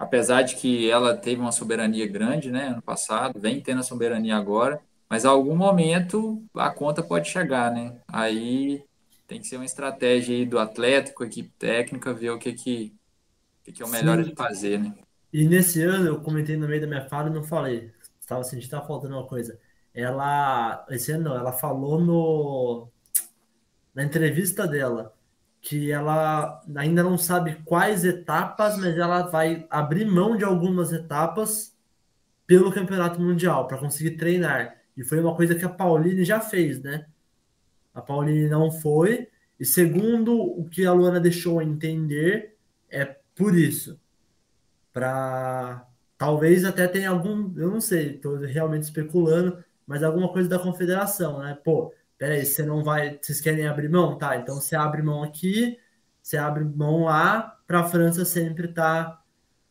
apesar 0.00 0.40
de 0.42 0.56
que 0.56 0.90
ela 0.90 1.14
teve 1.14 1.42
uma 1.42 1.52
soberania 1.52 2.08
grande, 2.08 2.50
né, 2.50 2.68
ano 2.68 2.80
passado, 2.80 3.38
vem 3.38 3.60
tendo 3.60 3.80
a 3.80 3.82
soberania 3.82 4.34
agora, 4.34 4.80
mas 5.10 5.26
a 5.26 5.28
algum 5.28 5.54
momento 5.54 6.42
a 6.54 6.70
conta 6.70 7.02
pode 7.02 7.28
chegar, 7.28 7.70
né? 7.70 8.00
Aí 8.08 8.82
tem 9.26 9.38
que 9.40 9.46
ser 9.46 9.56
uma 9.56 9.64
estratégia 9.66 10.34
aí 10.34 10.46
do 10.46 10.58
atleta, 10.58 11.12
com 11.12 11.22
a 11.22 11.26
equipe 11.26 11.50
técnica, 11.58 12.14
ver 12.14 12.30
o 12.30 12.38
que 12.38 12.54
que, 12.54 12.96
que, 13.62 13.72
que 13.72 13.82
é 13.82 13.86
o 13.86 13.90
melhor 13.90 14.24
Sim. 14.24 14.30
de 14.30 14.34
fazer, 14.34 14.78
né? 14.78 14.94
E 15.30 15.46
nesse 15.46 15.82
ano 15.82 16.06
eu 16.06 16.20
comentei 16.22 16.56
no 16.56 16.66
meio 16.66 16.80
da 16.80 16.86
minha 16.86 17.06
fala 17.06 17.28
e 17.28 17.32
não 17.32 17.44
falei. 17.44 17.92
Estava 18.18 18.42
sentindo 18.42 18.60
que 18.60 18.66
estava 18.66 18.86
faltando 18.86 19.16
uma 19.16 19.26
coisa. 19.26 19.60
Ela, 19.92 20.86
esse 20.88 21.12
ano 21.12 21.24
não, 21.24 21.36
ela 21.36 21.52
falou 21.52 22.00
no 22.00 22.88
na 23.94 24.02
entrevista 24.02 24.66
dela 24.66 25.14
que 25.60 25.90
ela 25.90 26.62
ainda 26.74 27.02
não 27.02 27.18
sabe 27.18 27.56
quais 27.64 28.04
etapas, 28.04 28.78
mas 28.78 28.96
ela 28.96 29.22
vai 29.22 29.66
abrir 29.68 30.06
mão 30.06 30.36
de 30.36 30.44
algumas 30.44 30.92
etapas 30.92 31.76
pelo 32.46 32.72
campeonato 32.72 33.20
mundial 33.20 33.68
para 33.68 33.78
conseguir 33.78 34.12
treinar. 34.12 34.76
E 34.96 35.04
foi 35.04 35.20
uma 35.20 35.36
coisa 35.36 35.54
que 35.54 35.64
a 35.64 35.68
Pauline 35.68 36.24
já 36.24 36.40
fez, 36.40 36.82
né? 36.82 37.06
A 37.94 38.00
Pauline 38.00 38.48
não 38.48 38.70
foi, 38.70 39.28
e 39.58 39.64
segundo 39.64 40.34
o 40.40 40.68
que 40.68 40.86
a 40.86 40.92
Luana 40.92 41.20
deixou 41.20 41.60
entender, 41.60 42.56
é 42.88 43.04
por 43.34 43.54
isso. 43.54 44.00
Para 44.92 45.86
talvez 46.16 46.64
até 46.64 46.86
tenha 46.86 47.10
algum, 47.10 47.52
eu 47.58 47.70
não 47.70 47.80
sei, 47.80 48.16
estou 48.16 48.36
realmente 48.38 48.82
especulando, 48.84 49.62
mas 49.86 50.02
alguma 50.02 50.32
coisa 50.32 50.48
da 50.48 50.58
confederação, 50.58 51.40
né? 51.40 51.58
Pô, 51.64 51.92
peraí, 52.20 52.44
você 52.44 52.62
não 52.62 52.84
vai, 52.84 53.18
vocês 53.20 53.40
querem 53.40 53.66
abrir 53.66 53.88
mão? 53.88 54.18
Tá, 54.18 54.36
então 54.36 54.56
você 54.56 54.76
abre 54.76 55.00
mão 55.00 55.22
aqui, 55.22 55.78
você 56.22 56.36
abre 56.36 56.62
mão 56.62 57.04
lá, 57.04 57.58
para 57.66 57.80
a 57.80 57.88
França 57.88 58.26
sempre 58.26 58.68
tá. 58.68 59.22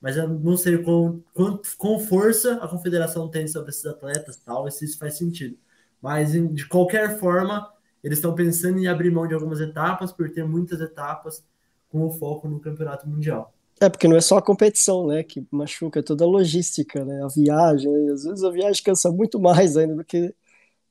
Mas 0.01 0.17
eu 0.17 0.27
não 0.27 0.57
sei 0.57 0.79
com, 0.79 1.21
com, 1.31 1.61
com 1.77 1.99
força 1.99 2.55
a 2.55 2.67
confederação 2.67 3.29
tem 3.29 3.47
sobre 3.47 3.69
esses 3.69 3.85
atletas 3.85 4.37
tal, 4.37 4.69
se 4.71 4.83
isso 4.83 4.97
faz 4.97 5.15
sentido. 5.15 5.55
Mas 6.01 6.31
de 6.31 6.67
qualquer 6.67 7.19
forma, 7.19 7.71
eles 8.03 8.17
estão 8.17 8.33
pensando 8.33 8.79
em 8.79 8.87
abrir 8.87 9.11
mão 9.11 9.27
de 9.27 9.35
algumas 9.35 9.59
etapas, 9.61 10.11
por 10.11 10.31
ter 10.31 10.43
muitas 10.43 10.81
etapas 10.81 11.45
com 11.87 12.03
o 12.07 12.09
foco 12.09 12.47
no 12.47 12.59
campeonato 12.59 13.07
mundial. 13.07 13.53
É, 13.79 13.89
porque 13.89 14.07
não 14.07 14.17
é 14.17 14.21
só 14.21 14.37
a 14.37 14.41
competição, 14.41 15.05
né, 15.05 15.21
que 15.21 15.45
machuca, 15.51 15.99
é 15.99 16.03
toda 16.03 16.23
a 16.23 16.27
logística, 16.27 17.05
né, 17.05 17.23
a 17.23 17.27
viagem, 17.27 18.09
às 18.09 18.23
vezes 18.23 18.43
a 18.43 18.49
viagem 18.49 18.83
cansa 18.83 19.11
muito 19.11 19.39
mais 19.39 19.77
ainda 19.77 19.95
do 19.95 20.03
que 20.03 20.33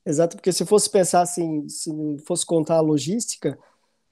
Exato, 0.08 0.36
porque 0.36 0.52
se 0.52 0.64
fosse 0.64 0.88
pensar 0.90 1.20
assim, 1.20 1.68
se 1.68 1.90
fosse 2.26 2.46
contar 2.46 2.76
a 2.76 2.80
logística, 2.80 3.58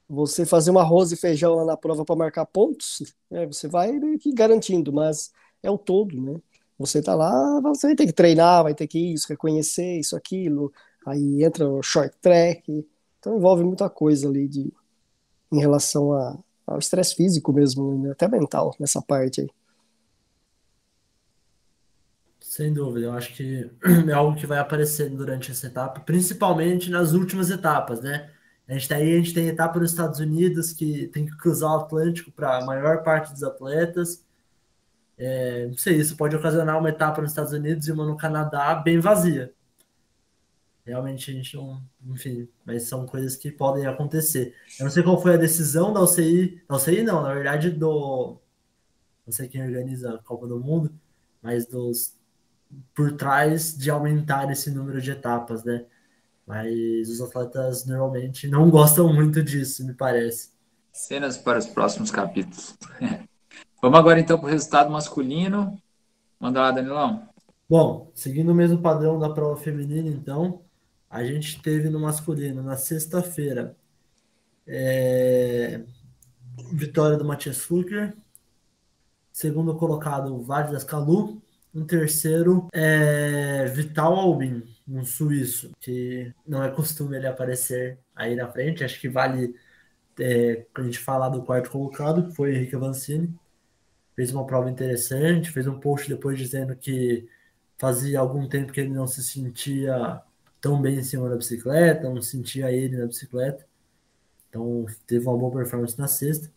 você 0.09 0.47
fazer 0.47 0.71
um 0.71 0.79
arroz 0.79 1.12
e 1.12 1.17
feijão 1.17 1.55
lá 1.57 1.65
na 1.65 1.76
prova 1.76 2.05
para 2.05 2.17
marcar 2.17 2.47
pontos, 2.47 3.15
né, 3.31 3.47
você 3.47 3.69
vai 3.69 3.93
garantindo, 4.35 4.93
mas 4.93 5.33
é 5.62 5.71
o 5.71 5.79
todo, 5.79 6.21
né? 6.21 6.41
Você 6.79 7.03
tá 7.03 7.15
lá, 7.15 7.61
você 7.62 7.88
vai 7.88 7.97
ter 7.97 8.07
que 8.07 8.12
treinar, 8.12 8.65
vai 8.65 8.75
ter 8.75 8.87
que 8.88 8.99
isso, 9.15 9.29
reconhecer 9.29 9.99
isso, 10.00 10.17
aquilo, 10.17 10.73
aí 11.07 11.43
entra 11.45 11.69
o 11.69 11.83
short 11.83 12.15
track, 12.21 12.87
então 13.19 13.37
envolve 13.38 13.65
muita 13.65 13.88
coisa 13.91 14.29
ali 14.29 14.49
de, 14.49 14.73
em 15.53 15.61
relação 15.61 16.12
a, 16.12 16.38
ao 16.67 16.79
estresse 16.79 17.17
físico 17.17 17.53
mesmo, 17.53 17.99
né? 18.05 18.12
até 18.12 18.29
mental 18.29 18.75
nessa 18.81 19.03
parte 19.03 19.43
aí. 19.43 19.50
Sem 22.56 22.72
dúvida, 22.72 23.08
eu 23.08 23.12
acho 23.12 23.34
que 23.34 23.70
é 24.08 24.12
algo 24.12 24.34
que 24.34 24.46
vai 24.46 24.58
aparecer 24.58 25.10
durante 25.10 25.50
essa 25.50 25.66
etapa, 25.66 26.00
principalmente 26.00 26.90
nas 26.90 27.12
últimas 27.12 27.50
etapas, 27.50 28.00
né? 28.00 28.30
A 28.66 28.72
gente 28.72 28.88
tá 28.88 28.96
aí, 28.96 29.12
a 29.12 29.18
gente 29.18 29.34
tem 29.34 29.48
etapa 29.48 29.78
nos 29.78 29.90
Estados 29.90 30.20
Unidos 30.20 30.72
que 30.72 31.06
tem 31.08 31.26
que 31.26 31.36
cruzar 31.36 31.70
o 31.70 31.80
Atlântico 31.80 32.32
para 32.32 32.56
a 32.56 32.64
maior 32.64 33.02
parte 33.02 33.30
dos 33.30 33.42
atletas. 33.42 34.25
É, 35.18 35.66
não 35.66 35.76
sei, 35.76 35.96
isso 35.96 36.16
pode 36.16 36.34
ocasionar 36.34 36.78
uma 36.78 36.88
etapa 36.88 37.20
nos 37.20 37.32
Estados 37.32 37.52
Unidos 37.52 37.88
e 37.88 37.92
uma 37.92 38.06
no 38.06 38.16
Canadá 38.16 38.75
bem 38.75 39.00
vazia. 39.00 39.52
Realmente 40.82 41.30
a 41.30 41.34
gente 41.34 41.56
não, 41.56 41.82
enfim, 42.06 42.48
mas 42.64 42.84
são 42.84 43.04
coisas 43.04 43.36
que 43.36 43.50
podem 43.50 43.84
acontecer. 43.86 44.54
Eu 44.78 44.84
não 44.84 44.90
sei 44.90 45.02
qual 45.02 45.20
foi 45.20 45.34
a 45.34 45.36
decisão 45.36 45.92
da 45.92 46.00
UCI, 46.00 46.62
da 46.66 46.76
UCI 46.76 47.02
não, 47.02 47.22
na 47.22 47.34
verdade 47.34 47.70
do, 47.70 48.38
não 49.26 49.32
sei 49.32 49.46
quem 49.46 49.62
organiza 49.62 50.14
a 50.14 50.18
Copa 50.22 50.46
do 50.46 50.58
Mundo, 50.58 50.90
mas 51.42 51.66
dos 51.66 52.16
por 52.94 53.12
trás 53.12 53.76
de 53.76 53.90
aumentar 53.90 54.50
esse 54.50 54.70
número 54.70 55.00
de 55.00 55.11
etapas, 55.11 55.64
né? 55.64 55.85
Mas 56.46 57.08
os 57.08 57.20
atletas 57.20 57.85
normalmente 57.87 58.49
não 58.49 58.68
gostam 58.70 59.12
muito 59.12 59.42
disso, 59.42 59.85
me 59.87 59.94
parece. 59.94 60.50
Cenas 60.92 61.37
para 61.37 61.58
os 61.58 61.66
próximos 61.66 62.11
capítulos. 62.11 62.76
Vamos 63.82 63.99
agora 63.99 64.18
então 64.18 64.38
para 64.38 64.46
o 64.46 64.50
resultado 64.50 64.90
masculino. 64.90 65.80
Manda 66.40 66.61
lá, 66.61 66.70
Danilão. 66.70 67.28
Bom, 67.68 68.11
seguindo 68.14 68.52
o 68.52 68.54
mesmo 68.54 68.78
padrão 68.78 69.18
da 69.18 69.28
prova 69.28 69.61
feminina, 69.61 70.08
então, 70.08 70.62
a 71.11 71.25
gente 71.25 71.61
teve 71.61 71.90
no 71.90 72.00
masculino, 72.00 72.62
na 72.62 72.76
sexta-feira, 72.76 73.76
é... 74.66 75.82
vitória 76.73 77.16
do 77.16 77.25
Matias 77.25 77.58
Fluker, 77.58 78.16
segundo 79.32 79.75
colocado, 79.75 80.35
o 80.35 80.42
Vargas 80.42 80.85
Calu, 80.85 81.42
um 81.76 81.85
terceiro 81.85 82.68
é 82.73 83.66
Vital 83.66 84.14
Albin, 84.14 84.62
um 84.88 85.04
suíço, 85.04 85.71
que 85.78 86.33
não 86.47 86.64
é 86.64 86.71
costume 86.71 87.16
ele 87.16 87.26
aparecer 87.26 87.99
aí 88.14 88.35
na 88.35 88.50
frente. 88.50 88.83
Acho 88.83 88.99
que 88.99 89.11
vale 89.11 89.54
é, 90.18 90.64
a 90.75 90.83
gente 90.83 90.99
falar 90.99 91.28
do 91.28 91.42
quarto 91.42 91.71
colocado, 91.71 92.28
que 92.28 92.35
foi 92.35 92.54
Henrique 92.54 92.75
Avancini. 92.75 93.35
Fez 94.14 94.33
uma 94.33 94.47
prova 94.47 94.71
interessante, 94.71 95.50
fez 95.50 95.66
um 95.66 95.78
post 95.78 96.09
depois 96.09 96.38
dizendo 96.38 96.75
que 96.75 97.28
fazia 97.76 98.21
algum 98.21 98.49
tempo 98.49 98.73
que 98.73 98.80
ele 98.80 98.95
não 98.95 99.06
se 99.06 99.23
sentia 99.23 100.23
tão 100.59 100.80
bem 100.80 100.97
em 100.97 101.02
cima 101.02 101.28
da 101.28 101.37
bicicleta, 101.37 102.09
não 102.09 102.23
sentia 102.23 102.73
ele 102.73 102.97
na 102.97 103.06
bicicleta. 103.06 103.66
Então 104.49 104.87
teve 105.06 105.26
uma 105.26 105.37
boa 105.37 105.52
performance 105.52 105.99
na 105.99 106.09
sexta. 106.09 106.50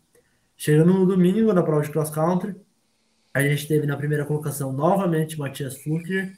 Chegando 0.56 0.94
no 0.94 1.06
domingo, 1.06 1.52
na 1.52 1.62
prova 1.62 1.82
de 1.82 1.90
cross 1.90 2.08
country, 2.08 2.54
a 3.32 3.42
gente 3.42 3.68
teve 3.68 3.86
na 3.86 3.96
primeira 3.96 4.24
colocação 4.24 4.72
novamente 4.72 5.38
Matias 5.38 5.76
Fluker. 5.82 6.36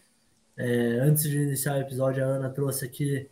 É, 0.57 0.99
antes 1.01 1.25
de 1.25 1.39
iniciar 1.39 1.77
o 1.77 1.81
episódio, 1.81 2.23
a 2.25 2.27
Ana 2.27 2.51
trouxe 2.51 2.85
aqui 2.85 3.31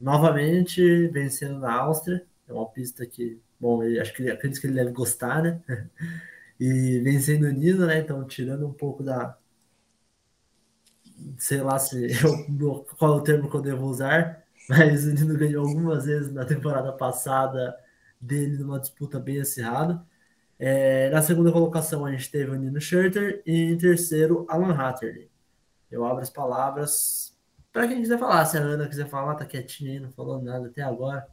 novamente 0.00 1.08
vencendo 1.08 1.58
na 1.58 1.74
Áustria. 1.74 2.24
É 2.48 2.52
uma 2.52 2.66
pista 2.66 3.06
que, 3.06 3.40
bom, 3.60 3.82
ele, 3.82 4.00
acho 4.00 4.14
que 4.14 4.30
acredito 4.30 4.60
que 4.60 4.66
ele 4.66 4.74
deve 4.74 4.92
gostar, 4.92 5.42
né? 5.42 5.62
E 6.58 7.00
vencendo 7.00 7.42
o 7.44 7.50
Nino, 7.52 7.84
né? 7.86 7.98
Então, 7.98 8.24
tirando 8.26 8.66
um 8.66 8.72
pouco 8.72 9.02
da. 9.02 9.36
Sei 11.38 11.60
lá 11.60 11.78
se 11.78 12.06
eu, 12.60 12.86
qual 12.98 13.14
é 13.14 13.16
o 13.16 13.22
termo 13.22 13.50
que 13.50 13.56
eu 13.56 13.60
devo 13.60 13.86
usar, 13.86 14.42
mas 14.68 15.04
o 15.04 15.12
Nino 15.12 15.36
ganhou 15.36 15.66
algumas 15.68 16.06
vezes 16.06 16.32
na 16.32 16.46
temporada 16.46 16.92
passada 16.92 17.76
dele 18.20 18.56
numa 18.58 18.80
disputa 18.80 19.18
bem 19.20 19.40
acirrada. 19.40 20.02
É, 20.58 21.10
na 21.10 21.20
segunda 21.20 21.52
colocação, 21.52 22.06
a 22.06 22.12
gente 22.12 22.30
teve 22.30 22.50
o 22.50 22.54
Nino 22.54 22.80
Schurter 22.80 23.42
e 23.46 23.72
em 23.72 23.76
terceiro, 23.76 24.46
Alan 24.48 24.72
Hatterley. 24.74 25.28
Eu 25.90 26.04
abro 26.04 26.22
as 26.22 26.30
palavras 26.30 27.36
para 27.72 27.86
quem 27.86 28.00
quiser 28.00 28.18
falar. 28.18 28.44
Se 28.46 28.56
a 28.56 28.60
Ana 28.60 28.88
quiser 28.88 29.08
falar, 29.08 29.34
tá 29.34 29.44
quietinha 29.44 29.92
aí, 29.92 30.00
não 30.00 30.10
falou 30.10 30.40
nada 30.40 30.66
até 30.66 30.82
agora. 30.82 31.26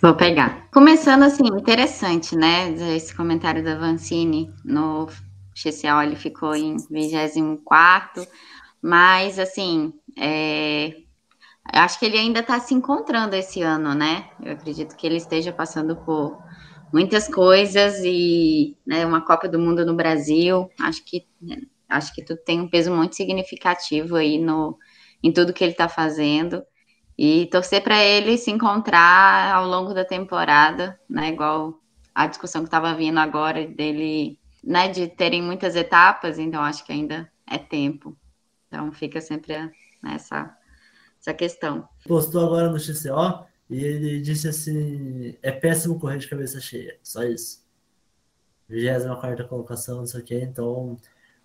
Vou 0.00 0.14
pegar. 0.14 0.68
Começando 0.70 1.24
assim, 1.24 1.44
interessante, 1.46 2.36
né? 2.36 2.70
Esse 2.94 3.14
comentário 3.14 3.64
da 3.64 3.74
Vancini 3.76 4.54
no 4.64 5.08
XCO, 5.54 6.02
ele 6.02 6.16
ficou 6.16 6.54
em 6.54 6.76
24, 6.88 8.26
mas 8.80 9.38
assim, 9.38 9.92
é, 10.16 10.96
acho 11.72 11.98
que 11.98 12.06
ele 12.06 12.18
ainda 12.18 12.40
está 12.40 12.60
se 12.60 12.72
encontrando 12.72 13.34
esse 13.34 13.62
ano, 13.62 13.94
né? 13.94 14.30
Eu 14.40 14.52
acredito 14.52 14.94
que 14.94 15.06
ele 15.06 15.16
esteja 15.16 15.52
passando 15.52 15.96
por 15.96 16.38
muitas 16.96 17.28
coisas 17.28 18.00
e 18.02 18.74
né, 18.86 19.04
uma 19.04 19.20
Copa 19.20 19.46
do 19.46 19.58
Mundo 19.58 19.84
no 19.84 19.94
Brasil. 19.94 20.70
Acho 20.80 21.04
que 21.04 21.26
acho 21.86 22.14
que 22.14 22.24
tudo 22.24 22.38
tem 22.38 22.58
um 22.58 22.70
peso 22.70 22.90
muito 22.90 23.14
significativo 23.14 24.16
aí 24.16 24.38
no 24.38 24.78
em 25.22 25.30
tudo 25.30 25.52
que 25.52 25.62
ele 25.62 25.72
está 25.72 25.90
fazendo 25.90 26.62
e 27.18 27.46
torcer 27.52 27.82
para 27.82 28.02
ele 28.02 28.38
se 28.38 28.50
encontrar 28.50 29.54
ao 29.54 29.66
longo 29.66 29.92
da 29.92 30.06
temporada, 30.06 30.98
né? 31.06 31.28
Igual 31.28 31.78
a 32.14 32.26
discussão 32.26 32.62
que 32.62 32.68
estava 32.68 32.94
vindo 32.94 33.18
agora 33.18 33.66
dele, 33.66 34.38
né? 34.64 34.88
De 34.88 35.06
terem 35.06 35.42
muitas 35.42 35.76
etapas, 35.76 36.38
então 36.38 36.62
acho 36.62 36.82
que 36.82 36.92
ainda 36.92 37.30
é 37.46 37.58
tempo. 37.58 38.16
Então 38.68 38.90
fica 38.90 39.20
sempre 39.20 39.70
nessa 40.02 40.56
essa 41.20 41.34
questão. 41.34 41.86
Postou 42.08 42.46
agora 42.46 42.70
no 42.70 42.78
XCO 42.78 43.44
e 43.68 43.84
ele 43.84 44.20
disse 44.20 44.48
assim: 44.48 45.36
é 45.42 45.50
péssimo 45.52 45.98
correr 45.98 46.18
de 46.18 46.28
cabeça 46.28 46.60
cheia, 46.60 46.96
só 47.02 47.24
isso. 47.24 47.64
24 48.68 49.48
colocação, 49.48 49.98
não 49.98 50.06
sei 50.06 50.20
o 50.20 50.24
que. 50.24 50.34
Então, 50.34 50.96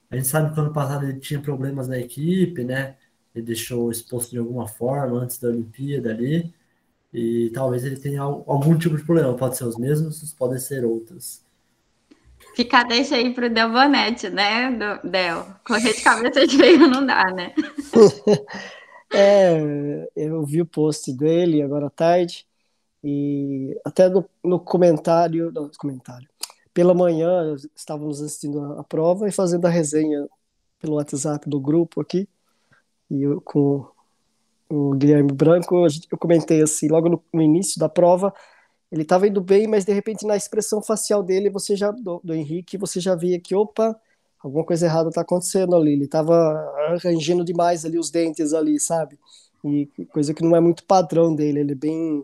a 0.10 0.16
gente 0.16 0.28
sabe 0.28 0.54
que 0.54 0.60
ano 0.60 0.74
passado 0.74 1.08
ele 1.08 1.20
tinha 1.20 1.40
problemas 1.40 1.88
na 1.88 2.00
equipe, 2.00 2.64
né? 2.64 2.96
Ele 3.34 3.46
deixou 3.46 3.92
exposto 3.92 4.32
de 4.32 4.38
alguma 4.38 4.68
forma 4.68 5.20
antes 5.20 5.38
da 5.38 5.50
Olimpíada 5.50 6.10
ali. 6.10 6.54
E 7.14 7.50
talvez 7.54 7.84
ele 7.84 7.98
tenha 7.98 8.22
algum 8.22 8.78
tipo 8.78 8.98
de 8.98 9.04
problema. 9.04 9.36
Pode 9.36 9.58
ser 9.58 9.66
os 9.66 9.78
mesmos, 9.78 10.34
podem 10.34 10.60
ser 10.60 10.86
outros. 10.86 11.44
Ficar 12.56 12.84
deixa 12.84 13.16
aí 13.16 13.34
pro 13.34 13.50
Del 13.50 13.72
Bonete, 13.72 14.30
né, 14.30 14.72
Del? 15.04 15.46
Correr 15.66 15.94
de 15.94 16.02
cabeça 16.02 16.46
de 16.48 16.58
veio 16.58 16.88
não 16.88 17.06
dá, 17.06 17.26
né? 17.32 17.54
é, 19.14 20.10
eu 20.16 20.44
vi 20.46 20.62
o 20.62 20.66
post 20.66 21.12
dele 21.14 21.62
agora 21.62 21.88
à 21.88 21.90
tarde 21.90 22.48
e 23.04 23.80
até 23.84 24.10
no, 24.10 24.30
no 24.44 24.60
comentário, 24.60 25.52
no 25.52 25.70
comentário, 25.78 26.28
pela 26.74 26.94
manhã 26.94 27.56
estávamos 27.76 28.22
assistindo 28.22 28.62
a, 28.62 28.82
a, 28.82 28.84
prova 28.84 29.28
e 29.28 29.32
fazendo 29.32 29.66
a 29.66 29.70
resenha 29.70 30.28
pelo 30.80 30.96
WhatsApp 30.96 31.50
do 31.50 31.60
grupo 31.60 32.02
aqui 32.02 32.28
e 33.10 33.24
eu, 33.24 33.42
com 33.42 33.86
o 34.70 34.96
Guilherme 34.96 35.34
Branco, 35.34 35.86
eu 36.10 36.18
comentei 36.18 36.62
assim, 36.62 36.88
logo 36.88 37.10
no, 37.10 37.24
no 37.34 37.42
início 37.42 37.78
da 37.78 37.90
prova, 37.90 38.34
ele 38.90 39.02
estava 39.02 39.28
indo 39.28 39.42
bem, 39.42 39.68
mas 39.68 39.84
de 39.84 39.92
repente 39.92 40.26
na 40.26 40.38
expressão 40.38 40.82
facial 40.82 41.22
dele, 41.22 41.50
você 41.50 41.76
já 41.76 41.92
do, 41.92 42.22
do 42.24 42.34
Henrique, 42.34 42.78
você 42.78 43.00
já 43.00 43.16
via 43.16 43.40
que 43.40 43.54
opa, 43.54 44.00
alguma 44.44 44.66
coisa 44.66 44.86
errada 44.86 45.10
está 45.10 45.22
acontecendo 45.22 45.76
ali. 45.76 45.94
Ele 45.94 46.06
estava 46.06 46.34
arranjando 46.90 47.44
demais 47.44 47.86
ali 47.86 47.98
os 47.98 48.10
dentes 48.10 48.54
ali, 48.54 48.80
sabe? 48.80 49.20
E 49.64 49.88
coisa 50.12 50.34
que 50.34 50.44
não 50.44 50.56
é 50.56 50.60
muito 50.60 50.84
padrão 50.84 51.34
dele. 51.36 51.60
Ele 51.60 51.72
é 51.74 51.76
bem 51.76 52.24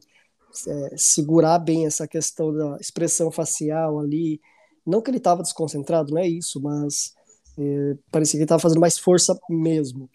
é, 0.68 0.96
segurar 0.98 1.60
bem 1.60 1.86
essa 1.86 2.08
questão 2.08 2.54
da 2.54 2.78
expressão 2.80 3.32
facial 3.32 4.00
ali. 4.00 4.42
Não 4.86 5.02
que 5.02 5.10
ele 5.10 5.18
estava 5.18 5.44
desconcentrado, 5.44 6.14
não 6.14 6.22
é 6.22 6.28
isso, 6.28 6.62
mas 6.62 7.14
é, 7.58 7.98
parecia 8.12 8.34
que 8.34 8.38
ele 8.38 8.46
estava 8.46 8.62
fazendo 8.62 8.80
mais 8.80 8.98
força 8.98 9.38
mesmo. 9.50 10.10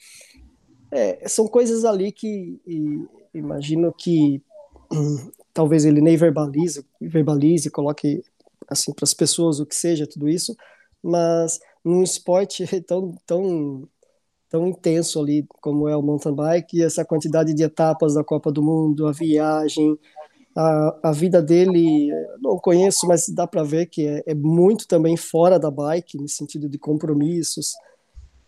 É, 0.90 1.26
são 1.28 1.46
coisas 1.46 1.84
ali 1.84 2.10
que 2.10 2.60
e, 2.66 3.06
imagino 3.34 3.92
que 3.92 4.42
talvez 5.52 5.84
ele 5.84 6.00
nem 6.00 6.16
verbalize, 6.16 6.84
verbalize, 7.00 7.70
coloque 7.70 8.22
assim 8.68 8.92
para 8.92 9.04
as 9.04 9.14
pessoas 9.14 9.60
o 9.60 9.66
que 9.66 9.74
seja 9.74 10.06
tudo 10.06 10.28
isso, 10.28 10.56
mas 11.02 11.60
num 11.84 12.02
esporte 12.02 12.64
tão 12.86 13.14
tão 13.26 13.88
tão 14.48 14.68
intenso 14.68 15.18
ali 15.18 15.46
como 15.62 15.88
é 15.88 15.96
o 15.96 16.02
mountain 16.02 16.34
bike, 16.34 16.82
essa 16.82 17.04
quantidade 17.06 17.54
de 17.54 17.62
etapas 17.62 18.14
da 18.14 18.22
Copa 18.22 18.52
do 18.52 18.62
Mundo, 18.62 19.06
a 19.06 19.12
viagem, 19.12 19.98
a, 20.54 21.08
a 21.08 21.12
vida 21.12 21.42
dele, 21.42 22.10
não 22.40 22.58
conheço, 22.58 23.06
mas 23.06 23.28
dá 23.28 23.46
para 23.46 23.62
ver 23.62 23.86
que 23.86 24.06
é, 24.06 24.22
é, 24.26 24.34
muito 24.34 24.86
também 24.86 25.16
fora 25.16 25.58
da 25.58 25.70
bike, 25.70 26.18
no 26.18 26.28
sentido 26.28 26.68
de 26.68 26.78
compromissos. 26.78 27.72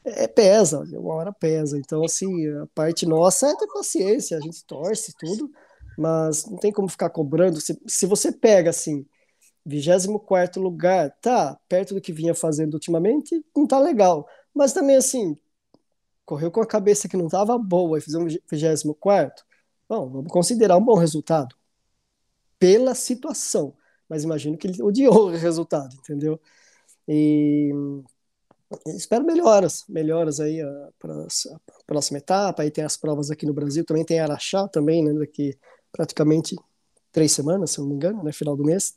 É, 0.05 0.29
pesa, 0.29 0.81
uma 0.93 1.15
hora 1.15 1.33
pesa. 1.33 1.79
Então, 1.79 2.05
assim, 2.05 2.47
a 2.49 2.67
parte 2.75 3.07
nossa 3.07 3.49
é 3.49 3.57
ter 3.57 3.67
paciência, 3.69 4.37
a 4.37 4.41
gente 4.41 4.63
torce 4.67 5.15
tudo, 5.19 5.51
mas 5.97 6.45
não 6.45 6.59
tem 6.59 6.71
como 6.71 6.89
ficar 6.89 7.09
cobrando. 7.09 7.59
Se, 7.61 7.81
se 7.87 8.05
você 8.05 8.31
pega 8.31 8.69
assim, 8.69 9.07
24 9.65 10.61
lugar, 10.61 11.11
tá 11.21 11.59
perto 11.69 11.95
do 11.95 12.01
que 12.01 12.13
vinha 12.13 12.35
fazendo 12.35 12.75
ultimamente, 12.75 13.45
não 13.57 13.67
tá 13.67 13.79
legal. 13.79 14.29
Mas 14.55 14.73
também 14.73 14.97
assim, 14.97 15.37
correu 16.25 16.51
com 16.51 16.61
a 16.61 16.67
cabeça 16.67 17.09
que 17.09 17.17
não 17.17 17.29
tava 17.29 17.57
boa 17.59 17.99
e 17.99 18.01
fizemos 18.01 18.37
24, 18.51 19.45
bom, 19.89 20.09
vamos 20.11 20.33
considerar 20.33 20.77
um 20.77 20.85
bom 20.85 20.97
resultado. 20.97 21.57
Pela 22.59 22.95
situação. 22.95 23.75
Mas 24.09 24.23
imagino 24.23 24.57
que 24.57 24.67
ele 24.67 24.83
odiou 24.83 25.29
o 25.29 25.31
resultado, 25.31 25.95
entendeu? 25.97 26.41
E 27.09 27.73
espero 28.87 29.25
melhoras, 29.25 29.85
melhoras 29.89 30.41
aí 30.41 30.61
para 30.99 31.15
a 31.23 31.83
próxima 31.87 32.19
etapa. 32.19 32.63
Aí 32.63 32.71
tem 32.71 32.85
as 32.85 32.97
provas 32.97 33.31
aqui 33.31 33.47
no 33.47 33.55
Brasil, 33.55 33.85
também 33.85 34.05
tem 34.05 34.21
Araxá 34.21 34.69
também, 34.69 35.03
né? 35.03 35.13
Daqui 35.15 35.59
praticamente 35.91 36.57
três 37.13 37.33
semanas, 37.33 37.71
se 37.71 37.81
não 37.81 37.87
me 37.87 37.95
engano, 37.95 38.23
né, 38.23 38.33
final 38.33 38.57
do 38.57 38.65
mês. 38.65 38.93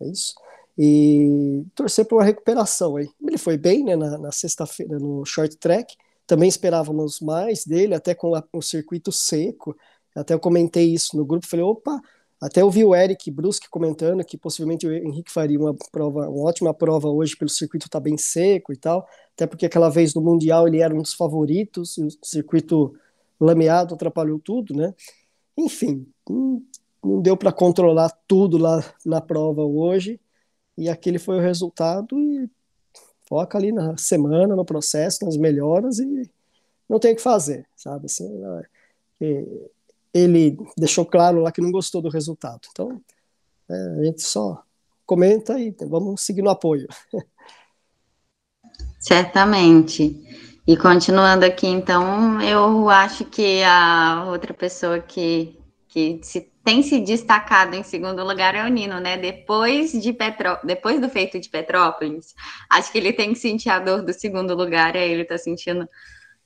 É 0.00 0.08
isso. 0.08 0.34
E 0.78 1.64
torcer 1.74 2.04
por 2.04 2.16
uma 2.16 2.24
recuperação 2.24 2.96
aí. 2.96 3.08
Ele 3.26 3.38
foi 3.38 3.56
bem 3.56 3.84
né, 3.84 3.96
na, 3.96 4.18
na 4.18 4.32
sexta-feira 4.32 4.98
no 4.98 5.24
short 5.24 5.56
track. 5.56 5.96
Também 6.26 6.48
esperávamos 6.48 7.20
mais 7.20 7.64
dele, 7.64 7.94
até 7.94 8.14
com 8.14 8.34
a, 8.34 8.44
o 8.52 8.60
circuito 8.60 9.10
seco. 9.10 9.76
Até 10.14 10.34
eu 10.34 10.40
comentei 10.40 10.92
isso 10.92 11.16
no 11.16 11.24
grupo, 11.24 11.46
falei, 11.46 11.64
opa, 11.64 12.00
até 12.40 12.60
eu 12.60 12.70
vi 12.70 12.84
o 12.84 12.94
Eric 12.94 13.30
Brusque 13.30 13.68
comentando 13.68 14.24
que 14.24 14.36
possivelmente 14.36 14.86
o 14.86 14.92
Henrique 14.92 15.32
faria 15.32 15.58
uma 15.58 15.74
prova, 15.90 16.28
uma 16.28 16.48
ótima 16.48 16.74
prova 16.74 17.08
hoje 17.08 17.36
pelo 17.36 17.48
circuito 17.48 17.88
tá 17.88 17.98
bem 17.98 18.18
seco 18.18 18.72
e 18.72 18.76
tal, 18.76 19.08
até 19.34 19.46
porque 19.46 19.64
aquela 19.66 19.88
vez 19.88 20.14
no 20.14 20.20
Mundial 20.20 20.68
ele 20.68 20.80
era 20.80 20.94
um 20.94 21.00
dos 21.00 21.14
favoritos, 21.14 21.96
o 21.96 22.08
circuito 22.22 22.94
lameado 23.40 23.94
atrapalhou 23.94 24.38
tudo, 24.38 24.74
né? 24.74 24.94
Enfim, 25.56 26.06
não 27.06 27.22
deu 27.22 27.36
para 27.36 27.52
controlar 27.52 28.10
tudo 28.26 28.58
lá 28.58 28.82
na 29.04 29.20
prova 29.20 29.62
hoje, 29.62 30.20
e 30.76 30.88
aquele 30.88 31.18
foi 31.18 31.38
o 31.38 31.42
resultado, 31.42 32.18
e 32.18 32.48
foca 33.28 33.56
ali 33.58 33.72
na 33.72 33.96
semana, 33.96 34.54
no 34.54 34.64
processo, 34.64 35.24
nas 35.24 35.36
melhoras, 35.36 35.98
e 35.98 36.30
não 36.88 36.98
tem 36.98 37.12
o 37.12 37.16
que 37.16 37.22
fazer, 37.22 37.66
sabe? 37.74 38.06
Assim, 38.06 38.28
é, 39.20 39.44
ele 40.12 40.56
deixou 40.76 41.04
claro 41.04 41.40
lá 41.40 41.52
que 41.52 41.60
não 41.60 41.70
gostou 41.70 42.00
do 42.00 42.08
resultado. 42.08 42.60
Então, 42.70 43.00
é, 43.68 43.74
a 44.00 44.04
gente 44.04 44.22
só 44.22 44.62
comenta 45.04 45.58
e 45.58 45.74
vamos 45.80 46.22
seguir 46.22 46.42
no 46.42 46.50
apoio. 46.50 46.88
Certamente. 48.98 50.24
E 50.66 50.76
continuando 50.76 51.44
aqui, 51.44 51.68
então, 51.68 52.40
eu 52.42 52.88
acho 52.88 53.24
que 53.24 53.62
a 53.62 54.26
outra 54.28 54.52
pessoa 54.52 54.98
que, 54.98 55.56
que 55.88 56.18
se, 56.22 56.50
tem 56.66 56.82
se 56.82 56.98
destacado 56.98 57.76
em 57.76 57.84
segundo 57.84 58.24
lugar 58.24 58.56
é 58.56 58.64
o 58.64 58.66
Nino, 58.66 58.98
né? 58.98 59.16
Depois, 59.16 59.92
de 59.92 60.12
Petró 60.12 60.58
depois 60.64 61.00
do 61.00 61.08
feito 61.08 61.38
de 61.38 61.48
Petrópolis, 61.48 62.34
acho 62.68 62.90
que 62.90 62.98
ele 62.98 63.12
tem 63.12 63.32
que 63.32 63.38
sentir 63.38 63.70
a 63.70 63.78
dor 63.78 64.02
do 64.02 64.12
segundo 64.12 64.52
lugar, 64.52 64.96
e 64.96 64.98
aí 64.98 65.12
ele 65.12 65.22
está 65.22 65.38
sentindo 65.38 65.88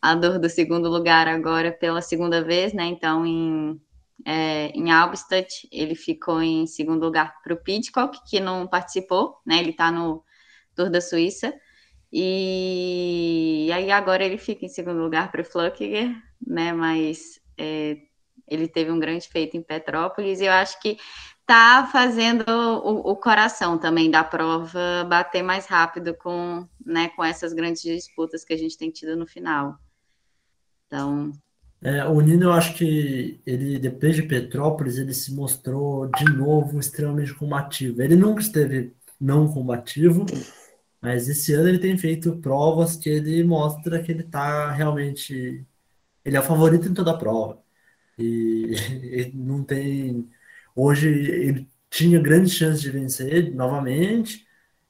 a 0.01 0.15
dor 0.15 0.39
do 0.39 0.51
segundo 0.51 0.91
lugar 0.91 1.27
agora 1.27 1.73
pela 1.73 2.03
segunda 2.03 2.45
vez, 2.45 2.75
né? 2.75 2.85
Então, 2.85 3.25
em, 3.25 3.81
é, 4.27 4.67
em 4.75 4.91
Albstadt, 4.91 5.67
ele 5.73 5.95
ficou 5.95 6.43
em 6.43 6.67
segundo 6.67 7.03
lugar 7.03 7.41
para 7.43 7.55
o 7.55 7.57
Pidcock, 7.57 8.19
que 8.29 8.41
não 8.41 8.67
participou, 8.67 9.39
né? 9.47 9.59
Ele 9.59 9.71
está 9.71 9.91
no 9.91 10.23
Tour 10.77 10.91
da 10.91 11.01
Suíça. 11.01 11.51
E 12.13 13.71
aí 13.73 13.91
agora 13.91 14.23
ele 14.23 14.37
fica 14.37 14.67
em 14.67 14.69
segundo 14.69 15.01
lugar 15.01 15.33
para 15.33 15.41
o 15.41 15.45
Flukiger, 15.47 16.15
né? 16.47 16.75
Mas 16.75 17.41
é, 17.57 17.97
ele 18.51 18.69
teve 18.69 18.91
um 18.91 18.99
grande 18.99 19.29
feito 19.29 19.57
em 19.57 19.63
Petrópolis 19.63 20.41
e 20.41 20.45
eu 20.45 20.53
acho 20.53 20.81
que 20.81 20.99
tá 21.51 21.89
fazendo 21.91 22.45
o, 22.49 23.11
o, 23.11 23.17
coração 23.17 23.77
também 23.77 24.09
da 24.09 24.23
prova 24.23 25.05
bater 25.09 25.43
mais 25.43 25.67
rápido 25.67 26.15
com, 26.15 26.65
né, 26.87 27.09
com 27.17 27.25
essas 27.25 27.53
grandes 27.53 27.83
disputas 27.83 28.45
que 28.45 28.53
a 28.53 28.57
gente 28.57 28.79
tem 28.79 28.89
tido 28.89 29.17
no 29.17 29.27
final. 29.27 29.77
Então. 30.87 31.33
É, 31.83 32.05
o 32.05 32.21
Nino, 32.21 32.45
eu 32.45 32.53
acho 32.53 32.75
que 32.75 33.41
ele, 33.45 33.81
depois 33.81 34.15
de 34.15 34.23
Petrópolis, 34.23 34.97
ele 34.97 35.13
se 35.13 35.35
mostrou 35.35 36.07
de 36.09 36.25
novo 36.25 36.79
extremamente 36.79 37.35
combativo. 37.35 38.01
Ele 38.01 38.15
nunca 38.15 38.41
esteve 38.41 38.95
não 39.21 39.53
combativo, 39.53 40.27
mas 41.01 41.29
esse 41.29 41.53
ano 41.53 41.69
ele 41.69 41.79
tem 41.81 41.99
feito 41.99 42.37
provas 42.37 42.95
que 42.95 43.09
ele 43.09 43.43
mostra 43.43 44.01
que 44.01 44.13
ele 44.13 44.23
está 44.23 44.71
realmente. 44.71 45.67
Ele 46.25 46.37
é 46.37 46.41
o 46.41 46.45
favorito 46.45 46.87
em 46.87 46.95
toda 46.95 47.11
a 47.11 47.19
prova. 47.19 47.59
E 48.21 49.31
não 49.35 49.65
tem. 49.65 50.29
Hoje 50.77 51.09
ele 51.09 51.69
tinha 51.89 52.21
grandes 52.21 52.53
chances 52.53 52.81
de 52.81 52.91
vencer 52.91 53.55
novamente. 53.55 54.47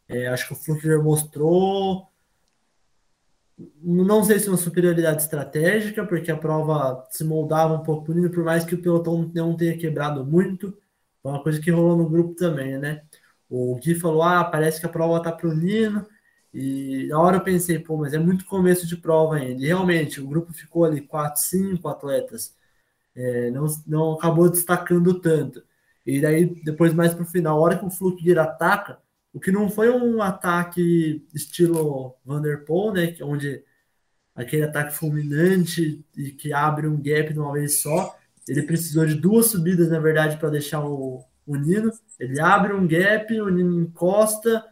É, 0.08 0.28
acho 0.28 0.48
que 0.48 0.52
o 0.54 0.56
Fluker 0.56 1.02
mostrou. 1.02 2.08
Não 3.82 4.24
sei 4.24 4.38
se 4.38 4.48
uma 4.48 4.56
superioridade 4.56 5.22
estratégica, 5.22 6.04
porque 6.06 6.30
a 6.30 6.36
prova 6.36 7.06
se 7.10 7.24
moldava 7.24 7.74
um 7.74 7.82
pouco 7.82 8.06
por 8.06 8.30
por 8.30 8.44
mais 8.44 8.64
que 8.64 8.74
o 8.74 8.80
pelotão 8.82 9.30
não 9.34 9.56
tenha 9.56 9.76
quebrado 9.76 10.24
muito. 10.24 10.76
Foi 11.22 11.32
uma 11.32 11.42
coisa 11.42 11.60
que 11.60 11.70
rolou 11.70 11.96
no 11.96 12.08
grupo 12.08 12.34
também, 12.34 12.78
né? 12.78 13.02
O 13.48 13.76
Gui 13.76 13.94
falou: 13.94 14.22
ah, 14.22 14.44
parece 14.44 14.80
que 14.80 14.86
a 14.86 14.88
prova 14.88 15.22
tá 15.22 15.32
pro 15.32 15.54
Nino. 15.54 16.06
E 16.52 17.06
na 17.08 17.20
hora 17.20 17.36
eu 17.36 17.44
pensei, 17.44 17.78
pô, 17.78 17.96
mas 17.96 18.12
é 18.12 18.18
muito 18.18 18.44
começo 18.46 18.86
de 18.86 18.96
prova 18.96 19.36
ainda. 19.36 19.62
E 19.62 19.66
realmente, 19.66 20.20
o 20.20 20.26
grupo 20.26 20.52
ficou 20.52 20.84
ali 20.84 21.00
4, 21.02 21.40
5 21.42 21.88
atletas. 21.88 22.56
É, 23.14 23.50
não, 23.50 23.66
não 23.86 24.12
acabou 24.12 24.48
destacando 24.48 25.20
tanto. 25.20 25.62
E 26.06 26.20
daí, 26.20 26.46
depois, 26.64 26.94
mais 26.94 27.14
pro 27.14 27.24
final, 27.24 27.58
a 27.58 27.60
hora 27.60 27.78
que 27.78 27.84
o 27.84 27.90
Flukiger 27.90 28.38
ataca, 28.38 28.98
o 29.32 29.40
que 29.40 29.52
não 29.52 29.68
foi 29.70 29.90
um 29.90 30.22
ataque 30.22 31.26
estilo 31.34 32.16
Vanderpool, 32.24 32.92
né? 32.92 33.14
Onde 33.22 33.62
aquele 34.34 34.64
ataque 34.64 34.94
fulminante 34.94 36.04
e 36.16 36.32
que 36.32 36.52
abre 36.52 36.86
um 36.86 37.00
gap 37.00 37.32
de 37.32 37.38
uma 37.38 37.52
vez 37.52 37.80
só. 37.80 38.16
Ele 38.48 38.62
precisou 38.62 39.06
de 39.06 39.14
duas 39.14 39.46
subidas, 39.46 39.90
na 39.90 40.00
verdade, 40.00 40.36
para 40.38 40.50
deixar 40.50 40.84
o, 40.84 41.24
o 41.46 41.56
Nino. 41.56 41.90
Ele 42.18 42.40
abre 42.40 42.72
um 42.72 42.86
gap, 42.86 43.40
o 43.40 43.48
Nino 43.48 43.80
encosta, 43.80 44.64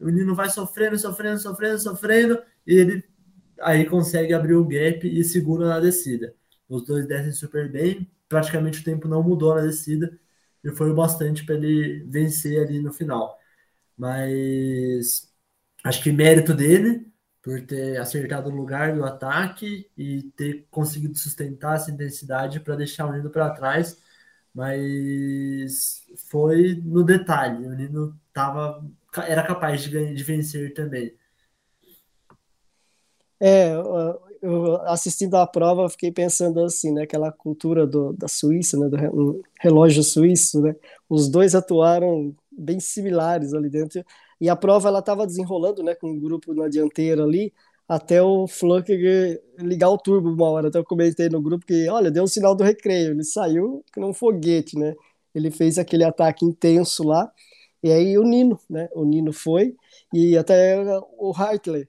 o 0.00 0.08
Nino 0.08 0.34
vai 0.34 0.50
sofrendo, 0.50 0.98
sofrendo, 0.98 1.38
sofrendo, 1.38 1.78
sofrendo, 1.78 2.42
e 2.66 2.74
ele 2.74 3.04
aí 3.60 3.86
consegue 3.86 4.34
abrir 4.34 4.54
o 4.54 4.64
gap 4.64 5.06
e 5.06 5.22
segura 5.24 5.68
na 5.68 5.80
descida. 5.80 6.34
Os 6.68 6.82
dois 6.84 7.06
descem 7.06 7.32
super 7.32 7.70
bem, 7.70 8.10
praticamente 8.28 8.80
o 8.80 8.84
tempo 8.84 9.08
não 9.08 9.22
mudou 9.22 9.54
na 9.54 9.62
descida, 9.62 10.18
e 10.62 10.70
foi 10.72 10.90
o 10.90 10.94
bastante 10.94 11.44
para 11.44 11.56
ele 11.56 12.04
vencer 12.08 12.60
ali 12.60 12.80
no 12.80 12.92
final. 12.92 13.38
mas 13.96 15.32
acho 15.84 16.02
que 16.02 16.12
mérito 16.12 16.54
dele 16.54 17.12
por 17.42 17.60
ter 17.66 17.98
acertado 17.98 18.48
o 18.50 18.54
lugar 18.56 18.94
do 18.94 19.04
ataque 19.04 19.90
e 19.96 20.24
ter 20.36 20.66
conseguido 20.70 21.16
sustentar 21.18 21.76
essa 21.76 21.90
intensidade 21.90 22.60
para 22.60 22.76
deixar 22.76 23.06
o 23.06 23.12
Nino 23.12 23.30
para 23.30 23.50
trás, 23.50 23.98
mas 24.54 26.06
foi 26.30 26.74
no 26.84 27.04
detalhe, 27.04 27.66
o 27.66 27.74
Nino 27.74 28.18
tava, 28.32 28.84
era 29.28 29.42
capaz 29.46 29.82
de, 29.84 30.14
de 30.14 30.24
vencer 30.24 30.72
também. 30.74 31.14
É, 33.40 33.74
eu 34.44 34.76
assistindo 34.82 35.36
a 35.36 35.46
prova, 35.46 35.88
fiquei 35.88 36.12
pensando 36.12 36.60
assim, 36.62 36.92
né, 36.92 37.02
aquela 37.04 37.32
cultura 37.32 37.86
do, 37.86 38.12
da 38.12 38.28
Suíça, 38.28 38.78
né, 38.78 38.88
do 38.88 39.42
relógio 39.58 40.02
suíço, 40.02 40.60
né, 40.60 40.76
os 41.08 41.28
dois 41.30 41.54
atuaram 41.54 42.34
bem 42.52 42.78
similares 42.78 43.54
ali 43.54 43.70
dentro, 43.70 44.04
e 44.38 44.48
a 44.50 44.54
prova 44.54 44.88
ela 44.88 44.98
estava 44.98 45.26
desenrolando, 45.26 45.82
né, 45.82 45.94
com 45.94 46.10
um 46.10 46.20
grupo 46.20 46.52
na 46.52 46.68
dianteira 46.68 47.24
ali, 47.24 47.54
até 47.88 48.22
o 48.22 48.46
Flucker 48.46 49.42
ligar 49.58 49.88
o 49.88 49.98
turbo 49.98 50.30
uma 50.30 50.50
hora, 50.50 50.68
até 50.68 50.78
eu 50.78 50.84
comentei 50.84 51.28
no 51.30 51.40
grupo 51.40 51.64
que, 51.64 51.88
olha, 51.88 52.10
deu 52.10 52.24
um 52.24 52.26
sinal 52.26 52.54
do 52.54 52.64
recreio, 52.64 53.12
ele 53.12 53.24
saiu 53.24 53.82
com 53.94 54.04
um 54.04 54.12
foguete, 54.12 54.78
né, 54.78 54.94
ele 55.34 55.50
fez 55.50 55.78
aquele 55.78 56.04
ataque 56.04 56.44
intenso 56.44 57.02
lá, 57.02 57.32
e 57.82 57.90
aí 57.90 58.18
o 58.18 58.24
Nino, 58.24 58.58
né, 58.68 58.90
o 58.94 59.06
Nino 59.06 59.32
foi, 59.32 59.74
e 60.12 60.36
até 60.36 60.76
o 61.18 61.32
Hartley, 61.34 61.88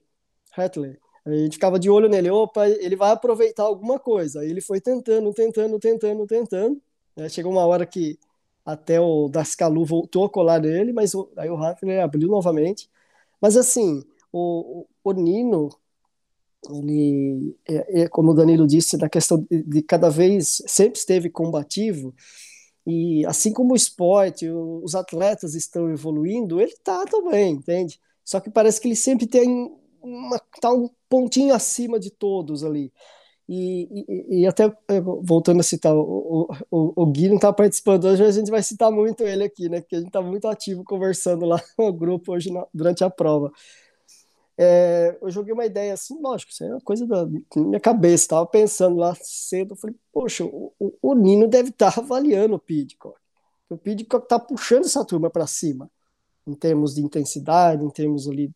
Hartley, 0.56 0.96
a 1.26 1.36
gente 1.36 1.54
ficava 1.54 1.78
de 1.78 1.90
olho 1.90 2.08
nele, 2.08 2.30
opa, 2.30 2.68
ele 2.68 2.94
vai 2.94 3.10
aproveitar 3.10 3.64
alguma 3.64 3.98
coisa. 3.98 4.40
Aí 4.40 4.50
ele 4.50 4.60
foi 4.60 4.80
tentando, 4.80 5.32
tentando, 5.32 5.78
tentando, 5.78 6.26
tentando. 6.26 6.80
Né? 7.16 7.28
Chegou 7.28 7.50
uma 7.50 7.66
hora 7.66 7.84
que 7.84 8.18
até 8.64 9.00
o 9.00 9.28
Dascalu 9.28 9.84
voltou 9.84 10.24
a 10.24 10.30
colar 10.30 10.60
nele, 10.60 10.92
mas 10.92 11.14
o, 11.14 11.28
aí 11.36 11.50
o 11.50 11.56
Raffler 11.56 12.02
abriu 12.02 12.28
novamente. 12.28 12.88
Mas 13.40 13.56
assim, 13.56 14.04
o, 14.32 14.86
o 15.02 15.12
Nino, 15.12 15.68
ele, 16.70 17.56
é, 17.68 18.02
é, 18.02 18.08
como 18.08 18.30
o 18.30 18.34
Danilo 18.34 18.66
disse, 18.66 18.96
na 18.96 19.08
questão 19.08 19.44
de, 19.50 19.62
de, 19.62 19.82
cada 19.82 20.08
vez 20.08 20.62
sempre 20.66 20.98
esteve 20.98 21.28
combativo, 21.30 22.14
e 22.86 23.26
assim 23.26 23.52
como 23.52 23.72
o 23.72 23.76
esporte, 23.76 24.48
os 24.48 24.94
atletas 24.94 25.54
estão 25.54 25.90
evoluindo, 25.90 26.60
ele 26.60 26.74
tá 26.84 27.04
também, 27.04 27.54
entende? 27.54 28.00
Só 28.24 28.38
que 28.40 28.50
parece 28.50 28.80
que 28.80 28.86
ele 28.88 28.96
sempre 28.96 29.26
tem 29.26 29.76
uma, 30.02 30.38
tá 30.60 30.72
um 30.72 30.88
pontinho 31.08 31.54
acima 31.54 31.98
de 31.98 32.10
todos 32.10 32.64
ali. 32.64 32.92
E, 33.48 33.88
e, 34.08 34.40
e, 34.40 34.46
até 34.46 34.64
é, 34.88 35.00
voltando 35.00 35.60
a 35.60 35.62
citar, 35.62 35.94
o, 35.94 36.48
o, 36.68 37.02
o 37.02 37.06
Gui 37.06 37.28
não 37.28 37.36
está 37.36 37.52
participando 37.52 38.04
hoje, 38.06 38.22
mas 38.22 38.36
a 38.36 38.40
gente 38.40 38.50
vai 38.50 38.62
citar 38.62 38.90
muito 38.90 39.22
ele 39.22 39.44
aqui, 39.44 39.68
né? 39.68 39.80
Porque 39.80 39.94
a 39.94 39.98
gente 39.98 40.08
está 40.08 40.20
muito 40.20 40.48
ativo 40.48 40.82
conversando 40.82 41.46
lá 41.46 41.60
no 41.78 41.92
grupo 41.92 42.32
hoje 42.32 42.52
na, 42.52 42.66
durante 42.74 43.04
a 43.04 43.10
prova. 43.10 43.52
É, 44.58 45.16
eu 45.20 45.30
joguei 45.30 45.52
uma 45.52 45.66
ideia 45.66 45.92
assim, 45.92 46.18
lógico, 46.20 46.50
isso 46.50 46.64
é 46.64 46.68
uma 46.68 46.80
coisa 46.80 47.06
da 47.06 47.26
minha 47.54 47.78
cabeça, 47.78 48.24
estava 48.24 48.46
pensando 48.46 48.96
lá 48.96 49.14
cedo, 49.20 49.76
falei, 49.76 49.94
poxa, 50.10 50.44
o, 50.44 50.72
o 51.02 51.14
Nino 51.14 51.46
deve 51.46 51.68
estar 51.68 51.92
tá 51.92 52.00
avaliando 52.00 52.54
o 52.54 52.58
Pidcock. 52.58 53.18
O 53.68 53.76
Pidcock 53.76 54.24
está 54.24 54.38
puxando 54.38 54.86
essa 54.86 55.04
turma 55.04 55.28
para 55.30 55.46
cima, 55.46 55.90
em 56.46 56.54
termos 56.54 56.94
de 56.94 57.02
intensidade, 57.02 57.84
em 57.84 57.90
termos 57.90 58.28
ali? 58.28 58.50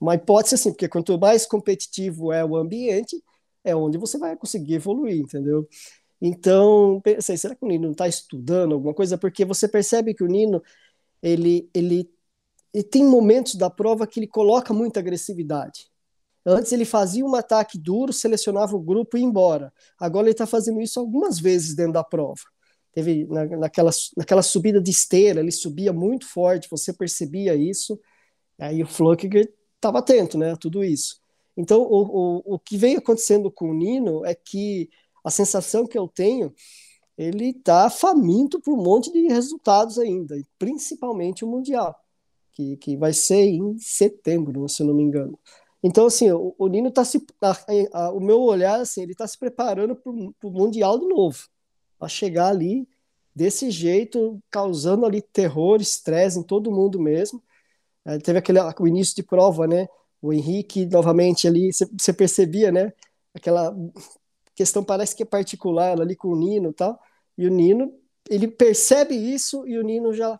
Uma 0.00 0.14
hipótese 0.14 0.54
assim, 0.54 0.70
porque 0.70 0.88
quanto 0.88 1.18
mais 1.18 1.46
competitivo 1.46 2.32
é 2.32 2.44
o 2.44 2.56
ambiente, 2.56 3.22
é 3.64 3.74
onde 3.74 3.98
você 3.98 4.18
vai 4.18 4.36
conseguir 4.36 4.74
evoluir, 4.74 5.20
entendeu? 5.20 5.68
Então, 6.20 7.00
pensei, 7.02 7.36
será 7.36 7.54
que 7.54 7.64
o 7.64 7.68
Nino 7.68 7.90
está 7.90 8.06
estudando 8.06 8.74
alguma 8.74 8.94
coisa? 8.94 9.18
Porque 9.18 9.44
você 9.44 9.66
percebe 9.66 10.14
que 10.14 10.22
o 10.22 10.28
Nino, 10.28 10.62
ele, 11.22 11.68
ele, 11.74 12.08
ele 12.72 12.84
tem 12.84 13.04
momentos 13.04 13.56
da 13.56 13.68
prova 13.68 14.06
que 14.06 14.20
ele 14.20 14.28
coloca 14.28 14.72
muita 14.72 15.00
agressividade. 15.00 15.90
Antes 16.44 16.72
ele 16.72 16.84
fazia 16.84 17.24
um 17.24 17.34
ataque 17.34 17.78
duro, 17.78 18.12
selecionava 18.12 18.76
o 18.76 18.80
grupo 18.80 19.16
e 19.16 19.20
ia 19.20 19.26
embora. 19.26 19.72
Agora 19.98 20.26
ele 20.26 20.32
está 20.32 20.46
fazendo 20.46 20.80
isso 20.80 20.98
algumas 20.98 21.38
vezes 21.38 21.74
dentro 21.74 21.94
da 21.94 22.04
prova. 22.04 22.40
Teve 22.92 23.26
na, 23.26 23.44
naquela, 23.44 23.90
naquela 24.16 24.42
subida 24.42 24.80
de 24.80 24.90
esteira, 24.90 25.40
ele 25.40 25.52
subia 25.52 25.92
muito 25.92 26.26
forte, 26.26 26.68
você 26.70 26.92
percebia 26.92 27.54
isso. 27.54 27.98
Aí 28.62 28.80
o 28.80 28.86
Flukiger 28.86 29.52
estava 29.74 29.98
atento 29.98 30.38
né, 30.38 30.52
a 30.52 30.56
tudo 30.56 30.84
isso. 30.84 31.20
Então, 31.56 31.82
o, 31.82 32.42
o, 32.46 32.54
o 32.54 32.58
que 32.60 32.76
vem 32.76 32.96
acontecendo 32.96 33.50
com 33.50 33.70
o 33.70 33.74
Nino 33.74 34.24
é 34.24 34.34
que 34.36 34.88
a 35.24 35.30
sensação 35.30 35.84
que 35.84 35.98
eu 35.98 36.06
tenho, 36.06 36.54
ele 37.18 37.50
está 37.50 37.90
faminto 37.90 38.60
por 38.60 38.72
um 38.74 38.82
monte 38.82 39.12
de 39.12 39.26
resultados 39.26 39.98
ainda, 39.98 40.40
principalmente 40.58 41.44
o 41.44 41.48
Mundial, 41.48 41.94
que, 42.52 42.76
que 42.76 42.96
vai 42.96 43.12
ser 43.12 43.42
em 43.42 43.76
setembro, 43.78 44.68
se 44.68 44.82
eu 44.82 44.86
não 44.86 44.94
me 44.94 45.02
engano. 45.02 45.36
Então, 45.82 46.06
assim, 46.06 46.30
o, 46.30 46.54
o 46.56 46.68
Nino 46.68 46.88
está 46.88 47.04
se. 47.04 47.20
A, 47.40 48.04
a, 48.04 48.12
o 48.12 48.20
meu 48.20 48.40
olhar, 48.40 48.80
assim, 48.80 49.02
ele 49.02 49.12
está 49.12 49.26
se 49.26 49.36
preparando 49.36 49.96
para 49.96 50.12
o 50.12 50.52
Mundial 50.52 51.00
de 51.00 51.08
novo, 51.08 51.48
para 51.98 52.08
chegar 52.08 52.48
ali 52.48 52.88
desse 53.34 53.72
jeito, 53.72 54.40
causando 54.48 55.04
ali 55.04 55.20
terror, 55.20 55.80
estresse 55.80 56.38
em 56.38 56.44
todo 56.44 56.70
mundo 56.70 57.00
mesmo. 57.00 57.42
É, 58.04 58.18
teve 58.18 58.38
aquele 58.38 58.58
o 58.80 58.86
início 58.86 59.14
de 59.14 59.22
prova, 59.22 59.66
né? 59.66 59.86
O 60.20 60.32
Henrique 60.32 60.86
novamente 60.86 61.46
ali, 61.48 61.70
você 61.72 62.12
percebia, 62.12 62.70
né? 62.72 62.92
Aquela 63.34 63.74
questão 64.54 64.84
parece 64.84 65.16
que 65.16 65.22
é 65.22 65.26
particular 65.26 66.00
ali 66.00 66.16
com 66.16 66.28
o 66.28 66.36
Nino 66.36 66.70
e 66.70 66.74
tal. 66.74 67.00
E 67.36 67.46
o 67.46 67.50
Nino, 67.50 67.92
ele 68.28 68.48
percebe 68.48 69.14
isso 69.14 69.66
e 69.66 69.78
o 69.78 69.82
Nino 69.82 70.12
já 70.12 70.38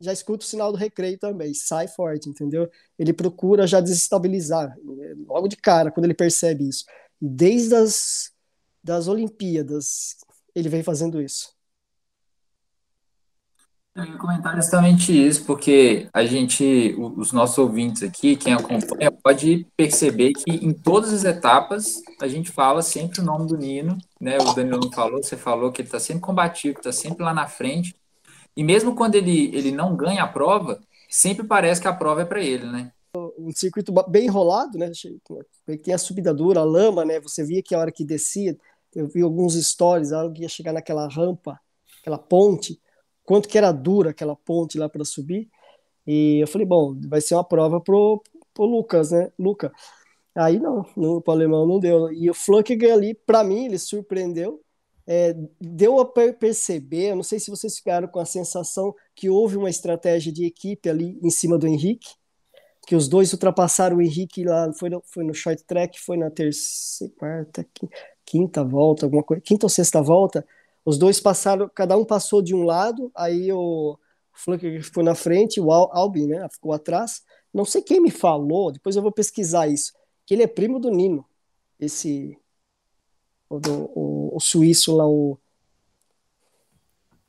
já 0.00 0.12
escuta 0.12 0.44
o 0.44 0.48
sinal 0.48 0.72
do 0.72 0.78
recreio 0.78 1.16
também, 1.16 1.54
sai 1.54 1.86
forte, 1.86 2.28
entendeu? 2.28 2.68
Ele 2.98 3.12
procura 3.12 3.68
já 3.68 3.80
desestabilizar, 3.80 4.76
logo 5.28 5.46
de 5.46 5.56
cara, 5.56 5.92
quando 5.92 6.06
ele 6.06 6.14
percebe 6.14 6.68
isso. 6.68 6.84
Desde 7.20 7.74
as 7.76 8.32
das 8.82 9.06
Olimpíadas, 9.06 10.16
ele 10.54 10.68
vem 10.68 10.82
fazendo 10.82 11.22
isso. 11.22 11.51
Eu 13.94 14.06
ia 14.06 14.16
comentar 14.16 14.56
justamente 14.56 15.12
isso, 15.12 15.44
porque 15.44 16.08
a 16.14 16.24
gente, 16.24 16.94
os 16.98 17.30
nossos 17.30 17.58
ouvintes 17.58 18.02
aqui, 18.02 18.36
quem 18.36 18.54
acompanha, 18.54 19.12
pode 19.12 19.66
perceber 19.76 20.32
que 20.32 20.50
em 20.50 20.72
todas 20.72 21.12
as 21.12 21.24
etapas 21.24 22.00
a 22.18 22.26
gente 22.26 22.50
fala 22.50 22.80
sempre 22.80 23.20
o 23.20 23.24
nome 23.24 23.46
do 23.46 23.56
Nino, 23.56 23.98
né? 24.18 24.38
O 24.38 24.54
Danilo 24.54 24.90
falou, 24.90 25.22
você 25.22 25.36
falou 25.36 25.70
que 25.70 25.82
ele 25.82 25.88
está 25.88 26.00
sempre 26.00 26.22
combativo, 26.22 26.78
está 26.78 26.90
sempre 26.90 27.22
lá 27.22 27.34
na 27.34 27.46
frente. 27.46 27.94
E 28.56 28.64
mesmo 28.64 28.94
quando 28.94 29.14
ele, 29.14 29.54
ele 29.54 29.70
não 29.70 29.94
ganha 29.94 30.22
a 30.22 30.28
prova, 30.28 30.80
sempre 31.10 31.46
parece 31.46 31.78
que 31.78 31.88
a 31.88 31.92
prova 31.92 32.22
é 32.22 32.24
para 32.24 32.42
ele, 32.42 32.64
né? 32.64 32.90
Um 33.38 33.52
circuito 33.52 33.92
bem 34.08 34.24
enrolado, 34.24 34.78
né? 34.78 34.90
Tem 35.84 35.92
a 35.92 35.98
subida 35.98 36.32
dura, 36.32 36.60
a 36.60 36.64
lama, 36.64 37.04
né? 37.04 37.20
Você 37.20 37.44
via 37.44 37.62
que 37.62 37.74
a 37.74 37.78
hora 37.78 37.92
que 37.92 38.06
descia, 38.06 38.56
eu 38.94 39.06
vi 39.06 39.20
alguns 39.20 39.54
stories, 39.54 40.12
a 40.12 40.20
hora 40.20 40.32
que 40.32 40.40
ia 40.40 40.48
chegar 40.48 40.72
naquela 40.72 41.06
rampa, 41.08 41.60
aquela 42.00 42.16
ponte, 42.16 42.80
quanto 43.24 43.48
que 43.48 43.58
era 43.58 43.72
dura 43.72 44.10
aquela 44.10 44.36
ponte 44.36 44.78
lá 44.78 44.88
para 44.88 45.04
subir. 45.04 45.48
E 46.06 46.40
eu 46.42 46.46
falei, 46.48 46.66
bom, 46.66 46.98
vai 47.08 47.20
ser 47.20 47.34
uma 47.34 47.44
prova 47.44 47.80
pro, 47.80 48.22
pro 48.54 48.64
Lucas, 48.64 49.10
né? 49.12 49.30
Luca. 49.38 49.72
Aí 50.34 50.58
não, 50.58 50.84
no 50.96 51.20
pro 51.20 51.32
alemão 51.32 51.66
não 51.66 51.78
deu. 51.78 52.12
E 52.12 52.30
o 52.30 52.34
Flukiger 52.34 52.92
ali, 52.92 53.14
para 53.14 53.44
mim, 53.44 53.66
ele 53.66 53.78
surpreendeu. 53.78 54.62
É, 55.06 55.34
deu 55.60 55.98
a 55.98 56.06
perceber, 56.06 57.10
eu 57.10 57.16
não 57.16 57.24
sei 57.24 57.40
se 57.40 57.50
vocês 57.50 57.76
ficaram 57.76 58.06
com 58.06 58.20
a 58.20 58.24
sensação 58.24 58.94
que 59.16 59.28
houve 59.28 59.56
uma 59.56 59.68
estratégia 59.68 60.32
de 60.32 60.44
equipe 60.44 60.88
ali 60.88 61.18
em 61.20 61.28
cima 61.28 61.58
do 61.58 61.66
Henrique, 61.66 62.14
que 62.86 62.94
os 62.94 63.08
dois 63.08 63.32
ultrapassaram 63.32 63.96
o 63.96 64.02
Henrique 64.02 64.44
lá, 64.44 64.72
foi 64.72 64.90
no, 64.90 65.02
foi 65.04 65.24
no 65.24 65.34
short 65.34 65.64
track, 65.64 66.00
foi 66.00 66.16
na 66.16 66.30
terceira, 66.30 67.12
quarta, 67.18 67.66
quinta 68.24 68.62
volta, 68.62 69.04
alguma 69.04 69.24
coisa, 69.24 69.42
quinta 69.42 69.66
ou 69.66 69.70
sexta 69.70 70.00
volta, 70.00 70.46
os 70.84 70.98
dois 70.98 71.20
passaram, 71.20 71.70
cada 71.74 71.96
um 71.96 72.04
passou 72.04 72.42
de 72.42 72.54
um 72.54 72.64
lado, 72.64 73.10
aí 73.14 73.52
o 73.52 73.98
Fluker 74.32 74.82
ficou 74.82 75.02
na 75.02 75.14
frente, 75.14 75.60
o 75.60 75.70
Albin, 75.70 76.26
né, 76.26 76.46
ficou 76.50 76.72
atrás. 76.72 77.22
Não 77.52 77.64
sei 77.64 77.82
quem 77.82 78.00
me 78.00 78.10
falou, 78.10 78.72
depois 78.72 78.96
eu 78.96 79.02
vou 79.02 79.12
pesquisar 79.12 79.68
isso, 79.68 79.92
que 80.26 80.34
ele 80.34 80.42
é 80.42 80.46
primo 80.46 80.80
do 80.80 80.90
Nino, 80.90 81.24
esse 81.78 82.36
o, 83.48 83.60
do, 83.60 83.90
o, 83.94 84.36
o 84.36 84.40
suíço 84.40 84.96
lá, 84.96 85.06
o 85.06 85.38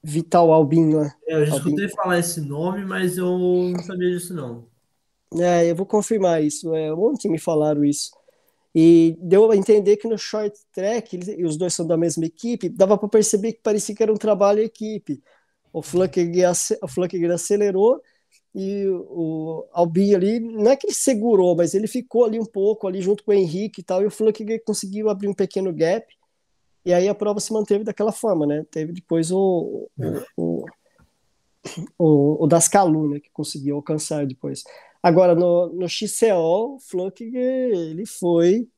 Vital 0.01 0.51
Albin 0.51 0.93
lá. 0.93 1.15
É, 1.27 1.35
eu 1.35 1.45
já 1.45 1.55
escutei 1.57 1.89
falar 1.89 2.19
esse 2.19 2.41
nome, 2.41 2.85
mas 2.85 3.17
eu 3.17 3.37
não 3.37 3.83
sabia 3.83 4.09
disso 4.09 4.33
não. 4.33 4.65
É, 5.39 5.69
eu 5.69 5.75
vou 5.75 5.85
confirmar 5.85 6.43
isso. 6.43 6.73
É, 6.75 6.93
ontem 6.93 7.29
me 7.29 7.39
falaram 7.39 7.83
isso. 7.83 8.11
E 8.75 9.15
deu 9.19 9.51
a 9.51 9.55
entender 9.55 9.97
que 9.97 10.07
no 10.07 10.17
short 10.17 10.57
track, 10.71 11.15
eles, 11.15 11.27
e 11.27 11.43
os 11.43 11.57
dois 11.57 11.73
são 11.73 11.85
da 11.85 11.95
mesma 11.95 12.25
equipe, 12.25 12.69
dava 12.69 12.97
para 12.97 13.07
perceber 13.07 13.53
que 13.53 13.61
parecia 13.61 13.95
que 13.95 14.01
era 14.01 14.11
um 14.11 14.17
trabalho 14.17 14.61
em 14.61 14.65
equipe. 14.65 15.21
O 15.71 15.79
o 15.79 17.33
acelerou 17.33 18.01
e 18.55 18.85
o 18.87 19.67
Albin 19.71 20.13
ali, 20.13 20.39
não 20.39 20.71
é 20.71 20.75
que 20.75 20.87
ele 20.87 20.93
segurou, 20.93 21.55
mas 21.55 21.73
ele 21.73 21.87
ficou 21.87 22.25
ali 22.25 22.39
um 22.39 22.45
pouco, 22.45 22.87
ali 22.87 23.01
junto 23.01 23.23
com 23.23 23.31
o 23.31 23.33
Henrique 23.33 23.81
e 23.81 23.83
tal, 23.83 24.01
e 24.03 24.05
o 24.05 24.11
Flukiger 24.11 24.63
conseguiu 24.63 25.09
abrir 25.09 25.27
um 25.27 25.33
pequeno 25.33 25.73
gap, 25.73 26.05
e 26.85 26.93
aí 26.93 27.07
a 27.07 27.15
prova 27.15 27.39
se 27.39 27.51
manteve 27.51 27.83
daquela 27.83 28.11
forma, 28.11 28.45
né? 28.45 28.63
Teve 28.69 28.93
depois 28.93 29.31
o, 29.31 29.89
o, 29.97 30.23
o 30.37 30.65
o, 31.97 32.45
o 32.45 33.07
né, 33.07 33.19
que 33.19 33.29
conseguiu 33.31 33.75
alcançar 33.75 34.25
depois. 34.25 34.63
Agora, 35.03 35.35
no, 35.35 35.67
no 35.73 35.89
XCO, 35.89 36.75
o 36.75 36.79
Flunk, 36.79 37.21
ele 37.23 38.05
foi 38.05 38.69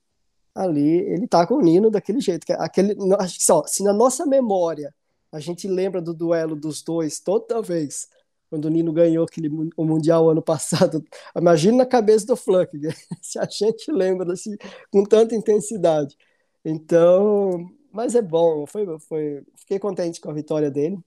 ali, 0.55 0.99
ele 1.01 1.27
tá 1.27 1.45
com 1.45 1.55
o 1.55 1.61
Nino 1.61 1.91
daquele 1.91 2.19
jeito. 2.19 2.45
Que 2.45 2.53
é 2.53 2.55
aquele, 2.59 2.95
só, 3.29 3.63
se 3.67 3.83
na 3.83 3.93
nossa 3.93 4.25
memória 4.25 4.93
a 5.31 5.39
gente 5.39 5.67
lembra 5.67 6.01
do 6.01 6.13
duelo 6.13 6.55
dos 6.55 6.81
dois 6.81 7.19
toda 7.19 7.61
vez, 7.61 8.07
quando 8.49 8.65
o 8.65 8.69
Nino 8.69 8.91
ganhou 8.91 9.25
aquele, 9.25 9.49
o 9.77 9.85
Mundial 9.85 10.29
ano 10.29 10.41
passado, 10.41 11.03
imagina 11.37 11.79
na 11.79 11.85
cabeça 11.85 12.25
do 12.25 12.35
Flunk, 12.35 12.71
se 13.21 13.37
a 13.37 13.45
gente 13.45 13.91
lembra 13.91 14.33
assim, 14.33 14.55
com 14.91 15.03
tanta 15.03 15.35
intensidade. 15.35 16.17
Então, 16.63 17.69
mas 17.91 18.15
é 18.15 18.21
bom, 18.21 18.65
foi, 18.65 18.85
foi, 18.99 19.43
fiquei 19.57 19.77
contente 19.77 20.19
com 20.19 20.31
a 20.31 20.33
vitória 20.33 20.71
dele. 20.71 20.97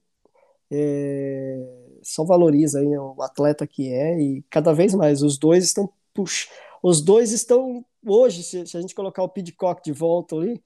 É, 0.70 1.98
só 2.02 2.24
valoriza 2.24 2.80
aí 2.80 2.98
o 2.98 3.22
atleta 3.22 3.66
que 3.66 3.92
é 3.92 4.20
e 4.20 4.42
cada 4.50 4.72
vez 4.72 4.94
mais 4.94 5.22
os 5.22 5.38
dois 5.38 5.64
estão 5.64 5.90
puxa, 6.12 6.46
os 6.82 7.00
dois 7.00 7.32
estão 7.32 7.84
hoje 8.04 8.42
se, 8.42 8.66
se, 8.66 8.76
a 8.76 8.80
gente 8.80 8.94
colocar 8.94 9.22
o 9.22 9.28
Pidcock 9.28 9.82
de 9.82 9.92
volta 9.92 10.36
ali, 10.36 10.62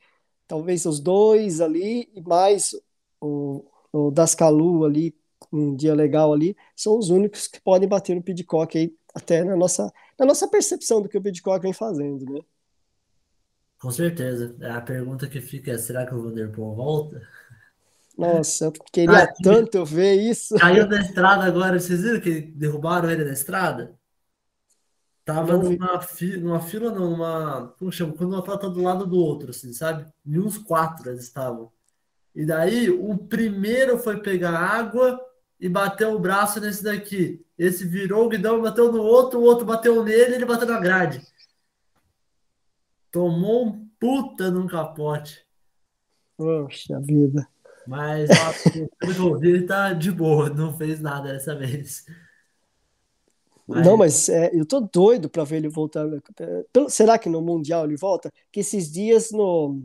talvez 0.49 0.85
os 0.87 0.99
dois 0.99 1.61
ali 1.61 2.11
e 2.15 2.21
mais 2.21 2.75
o, 3.21 3.65
o 3.93 4.11
Dascalu 4.11 4.85
ali 4.85 5.15
um 5.53 5.75
dia 5.77 5.95
legal 5.95 6.33
ali, 6.33 6.57
são 6.75 6.99
os 6.99 7.11
únicos 7.11 7.47
que 7.47 7.61
podem 7.61 7.89
bater 7.89 8.17
no 8.17 8.23
Pidcock 8.23 8.77
aí 8.77 8.95
até 9.15 9.45
na 9.45 9.57
nossa 9.57 9.93
na 10.19 10.27
nossa 10.27 10.49
percepção 10.49 11.01
do 11.03 11.09
que 11.09 11.19
o 11.19 11.23
Pidcock 11.23 11.63
vem 11.63 11.73
fazendo, 11.73 12.25
né? 12.33 12.41
Com 13.79 13.91
certeza. 13.91 14.55
A 14.77 14.81
pergunta 14.81 15.29
que 15.29 15.41
fica 15.41 15.73
é: 15.73 15.79
será 15.79 16.07
que 16.07 16.15
o 16.15 16.23
Vanderpool 16.23 16.75
volta? 16.75 17.21
Nossa, 18.17 18.67
eu 18.67 18.73
queria 18.93 19.25
ah, 19.25 19.35
tanto 19.43 19.85
ver 19.85 20.15
isso. 20.15 20.55
Caiu 20.57 20.89
da 20.89 21.01
estrada 21.01 21.45
agora, 21.45 21.81
vocês 21.81 22.03
viram 22.03 22.21
que 22.21 22.41
derrubaram 22.41 23.11
ele 23.11 23.25
da 23.25 23.33
estrada? 23.33 23.99
Tava 25.25 25.57
numa, 25.57 26.01
fi, 26.01 26.37
numa 26.37 26.61
fila, 26.61 26.91
não, 26.91 27.11
numa. 27.11 27.75
Como 27.79 27.93
chama? 27.93 28.13
Quando 28.13 28.33
uma 28.33 28.43
fila 28.43 28.59
tá 28.59 28.69
do 28.69 28.83
lado 28.83 29.07
do 29.07 29.17
outro, 29.17 29.51
assim, 29.51 29.73
sabe? 29.73 30.05
E 30.27 30.39
uns 30.39 30.59
quatro 30.59 31.11
eles 31.11 31.23
estavam. 31.23 31.71
E 32.35 32.45
daí 32.45 32.91
o 32.91 33.17
primeiro 33.17 33.99
foi 33.99 34.21
pegar 34.21 34.59
água 34.59 35.21
e 35.61 35.69
bateu 35.69 36.13
o 36.13 36.19
braço 36.19 36.61
nesse 36.61 36.83
daqui. 36.83 37.45
Esse 37.57 37.87
virou 37.87 38.27
o 38.27 38.29
guidão, 38.29 38.63
bateu 38.63 38.91
no 38.91 39.01
outro, 39.01 39.39
o 39.39 39.45
outro 39.45 39.65
bateu 39.65 40.03
nele 40.03 40.33
e 40.33 40.35
ele 40.35 40.45
bateu 40.45 40.67
na 40.67 40.81
grade. 40.81 41.25
Tomou 43.13 43.67
um 43.67 43.89
puta 44.01 44.51
num 44.51 44.67
capote. 44.67 45.47
Poxa 46.37 46.99
vida. 46.99 47.47
Mas 47.87 48.29
pelo 48.99 49.45
ele 49.45 49.67
tá 49.67 49.93
de 49.93 50.11
boa, 50.11 50.49
não 50.49 50.77
fez 50.77 51.01
nada 51.01 51.33
dessa 51.33 51.55
vez. 51.55 52.05
Mas... 53.67 53.87
Não, 53.87 53.97
mas 53.97 54.29
é, 54.29 54.51
eu 54.53 54.67
tô 54.67 54.81
doido 54.81 55.29
para 55.29 55.45
ver 55.45 55.57
ele 55.57 55.69
voltar. 55.69 56.07
Será 56.89 57.19
que 57.19 57.29
no 57.29 57.41
Mundial 57.41 57.85
ele 57.85 57.97
volta? 57.97 58.33
Que 58.51 58.61
esses 58.61 58.91
dias 58.91 59.31
no, 59.31 59.83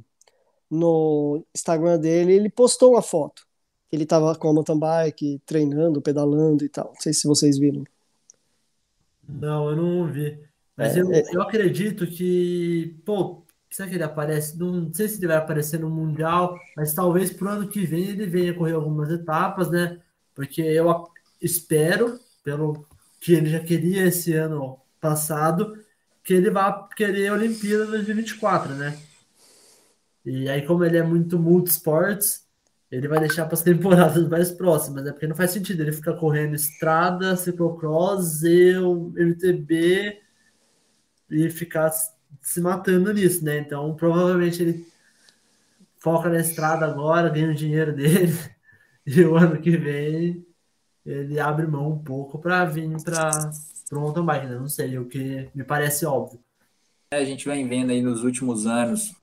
no 0.70 1.44
Instagram 1.56 2.00
dele 2.00 2.34
ele 2.34 2.50
postou 2.50 2.94
uma 2.94 3.02
foto. 3.02 3.46
Ele 3.92 4.06
tava 4.06 4.36
com 4.36 4.50
a 4.50 4.54
mountain 4.54 4.78
bike, 4.78 5.42
treinando, 5.46 6.02
pedalando 6.02 6.66
e 6.66 6.70
tal. 6.70 6.88
Não 6.94 7.02
sei 7.02 7.14
se 7.14 7.28
vocês 7.28 7.58
viram. 7.58 7.84
Não, 9.28 9.70
eu 9.70 9.76
não 9.76 10.08
vi. 10.12 10.40
Mas 10.76 10.96
é, 10.96 11.02
eu, 11.02 11.12
é... 11.12 11.24
eu 11.34 11.42
acredito 11.42 12.06
que, 12.06 13.00
pô, 13.06 13.44
Será 13.70 13.90
que 13.90 13.96
ele 13.96 14.04
aparece? 14.04 14.58
Não 14.58 14.92
sei 14.94 15.08
se 15.08 15.18
ele 15.18 15.28
vai 15.28 15.38
aparecer 15.38 15.80
no 15.80 15.90
Mundial, 15.90 16.58
mas 16.76 16.94
talvez 16.94 17.32
pro 17.32 17.50
ano 17.50 17.68
que 17.68 17.86
vem 17.86 18.10
ele 18.10 18.26
venha 18.26 18.54
correr 18.54 18.74
algumas 18.74 19.10
etapas, 19.12 19.70
né? 19.70 20.00
Porque 20.34 20.62
eu 20.62 21.08
espero, 21.42 22.20
pelo 22.44 22.86
que 23.20 23.34
ele 23.34 23.50
já 23.50 23.60
queria 23.60 24.06
esse 24.06 24.34
ano 24.34 24.80
passado, 25.02 25.78
que 26.24 26.34
ele 26.34 26.50
vá 26.50 26.88
querer 26.96 27.28
a 27.28 27.34
Olimpíada 27.34 27.86
2024, 27.88 28.74
né? 28.76 28.98
E 30.26 30.50
aí, 30.50 30.66
como 30.66 30.84
ele 30.84 30.98
é 30.98 31.04
muito 31.04 31.40
multisports, 31.40 32.46
ele 32.92 33.08
vai 33.08 33.20
deixar 33.20 33.46
para 33.46 33.54
as 33.56 33.62
temporadas 33.64 34.28
mais 34.28 34.52
próximas, 34.52 35.04
né? 35.04 35.12
Porque 35.12 35.28
não 35.28 35.36
faz 35.36 35.52
sentido 35.52 35.82
ele 35.82 35.94
ficar 35.94 36.14
correndo 36.16 36.56
estrada, 36.56 37.36
ciclocross, 37.36 38.44
eu, 38.44 39.14
MTB 39.16 40.22
e 41.30 41.50
ficar 41.50 41.92
se 42.42 42.62
matando 42.62 43.14
nisso, 43.14 43.44
né? 43.44 43.60
Então, 43.60 43.96
provavelmente 43.96 44.62
ele 44.62 44.88
foca 46.00 46.30
na 46.30 46.40
estrada 46.40 46.86
agora, 46.86 47.30
ganha 47.30 47.52
o 47.52 47.56
dinheiro 47.56 47.94
dele, 47.94 48.34
e 49.06 49.22
o 49.24 49.36
ano 49.36 49.60
que 49.60 49.76
vem 49.76 50.46
ele 51.06 51.40
abre 51.40 51.66
mão 51.66 51.94
um 51.94 52.04
pouco 52.04 52.38
para 52.38 52.66
vir 52.66 52.90
para 53.04 53.52
o 53.92 54.00
mountain 54.00 54.26
bike, 54.26 54.48
né? 54.48 54.56
Não 54.56 54.68
sei, 54.68 54.98
o 54.98 55.06
que 55.06 55.50
me 55.56 55.64
parece 55.64 56.06
óbvio. 56.06 56.40
É, 57.12 57.18
a 57.18 57.26
gente 57.26 57.48
vem 57.48 57.68
vendo 57.68 57.92
aí 57.92 58.02
nos 58.02 58.24
últimos 58.24 58.68
anos 58.68 59.16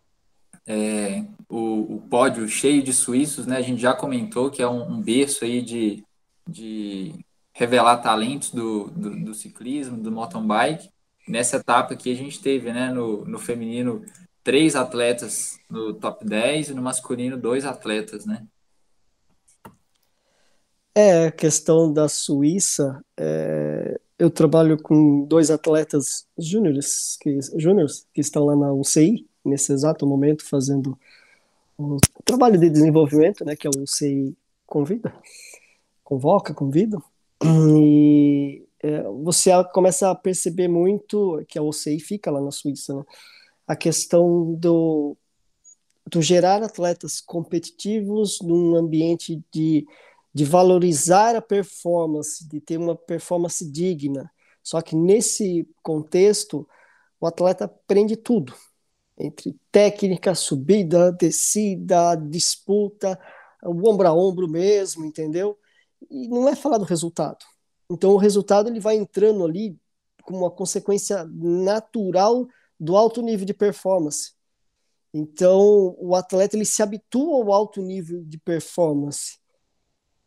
é, 0.67 1.25
o, 1.49 1.97
o, 1.97 2.01
pódio 2.09 2.49
cheio 2.49 2.83
de 2.83 2.93
suíços, 2.93 3.47
né? 3.47 3.59
A 3.59 3.63
gente 3.63 3.83
já 3.83 3.93
comentou 3.93 4.51
que 4.51 4.63
é 4.63 4.69
um, 4.69 4.95
um 4.95 5.03
berço 5.03 5.45
aí 5.45 5.61
de, 5.61 6.03
de 6.49 7.15
revelar 7.53 7.99
talentos 7.99 8.51
do, 8.51 8.91
do, 8.91 9.25
do 9.25 9.35
ciclismo, 9.35 9.99
do 9.99 10.11
mountain 10.11 10.47
bike 10.47 10.94
nessa 11.27 11.57
etapa 11.57 11.95
aqui 11.95 12.13
a 12.13 12.17
gente 12.17 12.41
teve, 12.41 12.73
né, 12.73 12.91
no, 12.93 13.25
no 13.25 13.39
feminino, 13.39 14.05
três 14.43 14.77
atletas 14.77 15.59
no 15.71 15.95
top 15.95 16.25
10 16.25 16.69
e 16.69 16.75
no 16.75 16.83
masculino, 16.83 17.37
dois 17.37 17.65
atletas, 17.65 18.27
né? 18.27 18.47
É, 20.95 21.27
a 21.27 21.33
questão 21.33 21.93
da 21.93 22.09
Suíça, 22.09 23.05
é, 23.17 24.01
eu 24.17 24.31
trabalho 24.31 24.81
com 24.81 25.25
dois 25.25 25.51
atletas 25.51 26.27
júniores 26.39 27.17
que, 27.21 27.41
júniores 27.57 28.07
que 28.15 28.21
estão 28.21 28.45
lá 28.45 28.55
na 28.55 28.73
UCI, 28.73 29.27
nesse 29.45 29.73
exato 29.73 30.07
momento, 30.07 30.45
fazendo 30.49 30.97
o 31.77 31.99
trabalho 32.25 32.59
de 32.59 32.71
desenvolvimento, 32.71 33.45
né, 33.45 33.57
que 33.57 33.67
o 33.67 33.73
UCI 33.77 34.37
convida, 34.67 35.13
convoca, 36.05 36.55
convida, 36.55 36.99
e 37.43 38.64
você 39.23 39.51
começa 39.73 40.11
a 40.11 40.15
perceber 40.15 40.69
muito 40.69 41.43
que 41.49 41.59
a 41.59 41.63
OCI 41.63 42.01
fica 42.01 42.31
lá 42.31 42.41
na 42.41 42.51
Suíça, 42.51 42.95
né? 42.95 43.03
a 43.67 43.75
questão 43.75 44.55
do, 44.55 45.17
do 46.11 46.21
gerar 46.21 46.63
atletas 46.63 47.21
competitivos 47.21 48.41
num 48.43 48.77
ambiente 48.77 49.43
de, 49.53 49.87
de 50.35 50.45
valorizar 50.45 51.35
a 51.35 51.41
performance, 51.41 52.47
de 52.47 52.61
ter 52.61 52.77
uma 52.77 52.95
performance 52.95 53.65
digna. 53.71 54.31
Só 54.63 54.83
que 54.83 54.95
nesse 54.95 55.69
contexto, 55.83 56.69
o 57.21 57.27
atleta 57.27 57.65
aprende 57.65 58.17
tudo, 58.17 58.55
entre 59.19 59.57
técnica, 59.73 60.35
subida, 60.35 61.11
descida, 61.13 62.17
disputa, 62.17 63.19
o 63.63 63.89
ombro 63.89 64.09
a 64.09 64.13
ombro 64.13 64.49
mesmo, 64.49 65.05
entendeu? 65.07 65.59
E 66.11 66.29
não 66.29 66.49
é 66.49 66.55
falar 66.55 66.79
do 66.79 66.85
resultado 66.85 67.45
então 67.91 68.11
o 68.11 68.17
resultado 68.17 68.69
ele 68.69 68.81
vai 68.81 68.97
entrando 68.97 69.45
ali 69.45 69.79
como 70.23 70.41
uma 70.41 70.51
consequência 70.51 71.25
natural 71.25 72.47
do 72.79 72.97
alto 72.97 73.23
nível 73.23 73.47
de 73.47 73.55
performance. 73.55 74.33
Então 75.13 75.95
o 75.99 76.15
atleta 76.15 76.57
ele 76.57 76.65
se 76.65 76.83
habitua 76.83 77.37
ao 77.37 77.53
alto 77.53 77.81
nível 77.81 78.25
de 78.25 78.39
performance. 78.39 79.39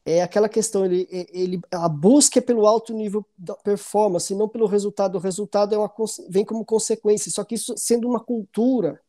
É 0.05 0.21
aquela 0.21 0.47
questão, 0.47 0.85
ele, 0.85 1.05
ele, 1.11 1.59
a 1.69 1.89
busca 1.89 2.39
é 2.39 2.41
pelo 2.41 2.65
alto 2.65 2.93
nível 2.93 3.25
da 3.37 3.53
performance, 3.55 4.33
não 4.33 4.47
pelo 4.47 4.65
resultado. 4.65 5.15
O 5.15 5.19
resultado 5.19 5.75
é 5.75 5.77
uma, 5.77 5.91
vem 6.29 6.45
como 6.45 6.63
consequência, 6.63 7.29
só 7.29 7.43
que 7.43 7.55
isso 7.55 7.73
sendo 7.75 8.07
uma 8.07 8.23
cultura, 8.23 9.01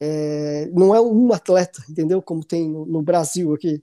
é, 0.00 0.66
não 0.72 0.92
é 0.92 1.00
um 1.00 1.32
atleta, 1.32 1.80
entendeu? 1.88 2.20
Como 2.20 2.44
tem 2.44 2.68
no, 2.68 2.84
no 2.84 3.02
Brasil 3.02 3.54
aqui. 3.54 3.80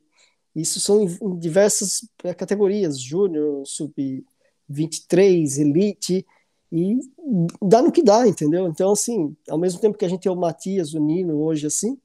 Isso 0.58 0.80
são 0.80 1.04
em 1.04 1.38
diversas 1.38 2.10
eh, 2.24 2.34
categorias, 2.34 3.00
júnior, 3.00 3.64
sub-23, 3.64 5.60
elite, 5.60 6.26
e 6.72 6.98
dá 7.62 7.82
no 7.82 7.92
que 7.92 8.02
dá, 8.02 8.28
entendeu? 8.28 8.68
Então, 8.68 8.92
assim, 8.92 9.36
ao 9.48 9.60
mesmo 9.60 9.80
tempo 9.80 9.98
que 9.98 10.04
a 10.04 10.10
gente 10.10 10.22
tem 10.22 10.32
o 10.32 10.36
Matias, 10.36 10.96
o 10.96 11.00
Nino, 11.00 11.40
hoje 11.40 11.68
assim, 11.68 11.96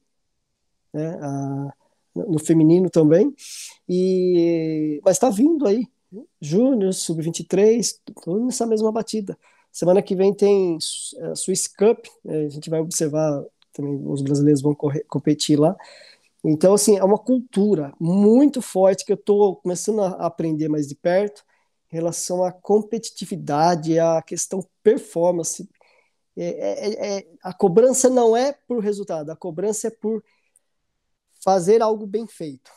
né, 0.93 1.17
a, 1.19 1.73
no 2.15 2.37
feminino 2.37 2.91
também, 2.91 3.33
e, 3.89 5.01
mas 5.03 5.15
está 5.15 5.31
vindo 5.31 5.65
aí, 5.65 5.87
júnior, 6.39 6.93
sub-23, 6.93 7.99
tudo 8.23 8.45
nessa 8.45 8.67
mesma 8.67 8.91
batida. 8.91 9.35
Semana 9.71 10.03
que 10.03 10.15
vem 10.15 10.31
tem 10.31 10.77
a 11.19 11.29
eh, 11.29 11.35
Swiss 11.35 11.67
Cup, 11.67 12.05
né, 12.23 12.45
a 12.45 12.49
gente 12.49 12.69
vai 12.69 12.79
observar 12.79 13.43
também, 13.73 13.99
os 14.05 14.21
brasileiros 14.21 14.61
vão 14.61 14.75
correr, 14.75 15.03
competir 15.09 15.59
lá, 15.59 15.75
então, 16.43 16.73
assim, 16.73 16.97
é 16.97 17.03
uma 17.03 17.17
cultura 17.17 17.93
muito 17.99 18.61
forte 18.61 19.05
que 19.05 19.11
eu 19.13 19.17
estou 19.17 19.55
começando 19.55 20.01
a 20.01 20.25
aprender 20.25 20.67
mais 20.67 20.87
de 20.87 20.95
perto 20.95 21.43
em 21.91 21.95
relação 21.95 22.43
à 22.43 22.51
competitividade, 22.51 23.97
à 23.97 24.21
questão 24.21 24.67
performance. 24.83 25.69
É, 26.35 26.47
é, 26.47 27.17
é, 27.17 27.27
a 27.41 27.53
cobrança 27.53 28.09
não 28.09 28.35
é 28.35 28.51
por 28.67 28.79
resultado, 28.79 29.29
a 29.29 29.35
cobrança 29.35 29.87
é 29.87 29.91
por 29.91 30.21
fazer 31.41 31.81
algo 31.81 32.05
bem 32.05 32.27
feito. 32.27 32.71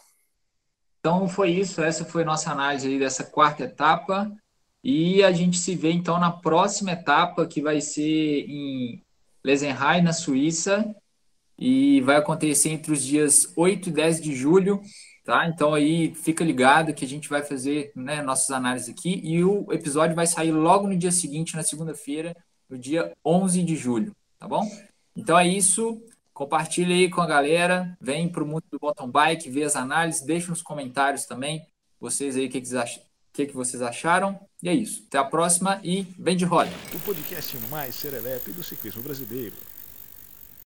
Então 1.01 1.29
foi 1.29 1.51
isso, 1.51 1.83
essa 1.83 2.05
foi 2.05 2.25
nossa 2.25 2.53
análise 2.53 2.99
dessa 2.99 3.25
quarta 3.25 3.65
etapa. 3.65 4.31
E 4.83 5.25
a 5.25 5.33
gente 5.33 5.59
se 5.59 5.75
vê 5.75 5.91
então 5.91 6.21
na 6.21 6.31
próxima 6.31 6.93
etapa, 6.93 7.47
que 7.47 7.61
vai 7.61 7.81
ser 7.81 8.45
em 8.49 9.05
Lesenheim, 9.43 10.03
na 10.03 10.13
Suíça, 10.13 10.95
e 11.59 12.01
vai 12.03 12.17
acontecer 12.17 12.71
entre 12.71 12.93
os 12.93 13.03
dias 13.03 13.53
8 13.57 13.89
e 13.89 13.93
10 13.93 14.21
de 14.21 14.35
julho, 14.35 14.81
tá? 15.25 15.47
Então 15.49 15.75
aí 15.75 16.15
fica 16.15 16.45
ligado 16.45 16.93
que 16.95 17.05
a 17.05 17.09
gente 17.09 17.29
vai 17.29 17.43
fazer 17.43 17.93
né, 17.95 18.23
nossas 18.23 18.51
análises 18.51 18.89
aqui 18.89 19.21
e 19.25 19.43
o 19.43 19.73
episódio 19.73 20.15
vai 20.15 20.27
sair 20.27 20.53
logo 20.53 20.87
no 20.87 20.97
dia 20.97 21.13
seguinte, 21.13 21.57
na 21.57 21.63
segunda-feira, 21.63 22.37
no 22.69 22.79
dia 22.79 23.13
11 23.25 23.63
de 23.63 23.77
julho, 23.77 24.15
tá 24.39 24.47
bom? 24.47 24.69
Então 25.17 25.39
é 25.39 25.47
isso, 25.47 26.03
compartilha 26.35 26.95
aí 26.95 27.09
com 27.09 27.21
a 27.21 27.27
galera, 27.27 27.97
vem 28.01 28.29
para 28.29 28.45
o 28.45 28.47
mundo 28.47 28.65
do 28.71 28.79
bottom 28.79 29.11
bike, 29.11 29.51
vê 29.51 29.63
as 29.63 29.77
análises, 29.77 30.23
deixa 30.23 30.51
nos 30.51 30.63
comentários 30.63 31.25
também 31.25 31.63
vocês 32.01 32.37
aí 32.37 32.47
o 32.47 32.51
que, 32.51 32.61
que, 33.33 33.47
que, 33.47 33.55
vocês 33.55 33.83
acharam. 33.83 34.39
E 34.63 34.69
é 34.69 34.75
isso. 34.75 35.05
Até 35.09 35.19
a 35.19 35.25
próxima 35.25 35.81
e 35.83 36.03
vem 36.19 36.37
de 36.37 36.45
roda. 36.45 36.71
O 36.95 36.99
podcast 37.01 37.57
mais 37.71 37.95
serelepe 37.95 38.53
do 38.53 38.63
ciclismo 38.63 39.03
brasileiro. 39.03 39.57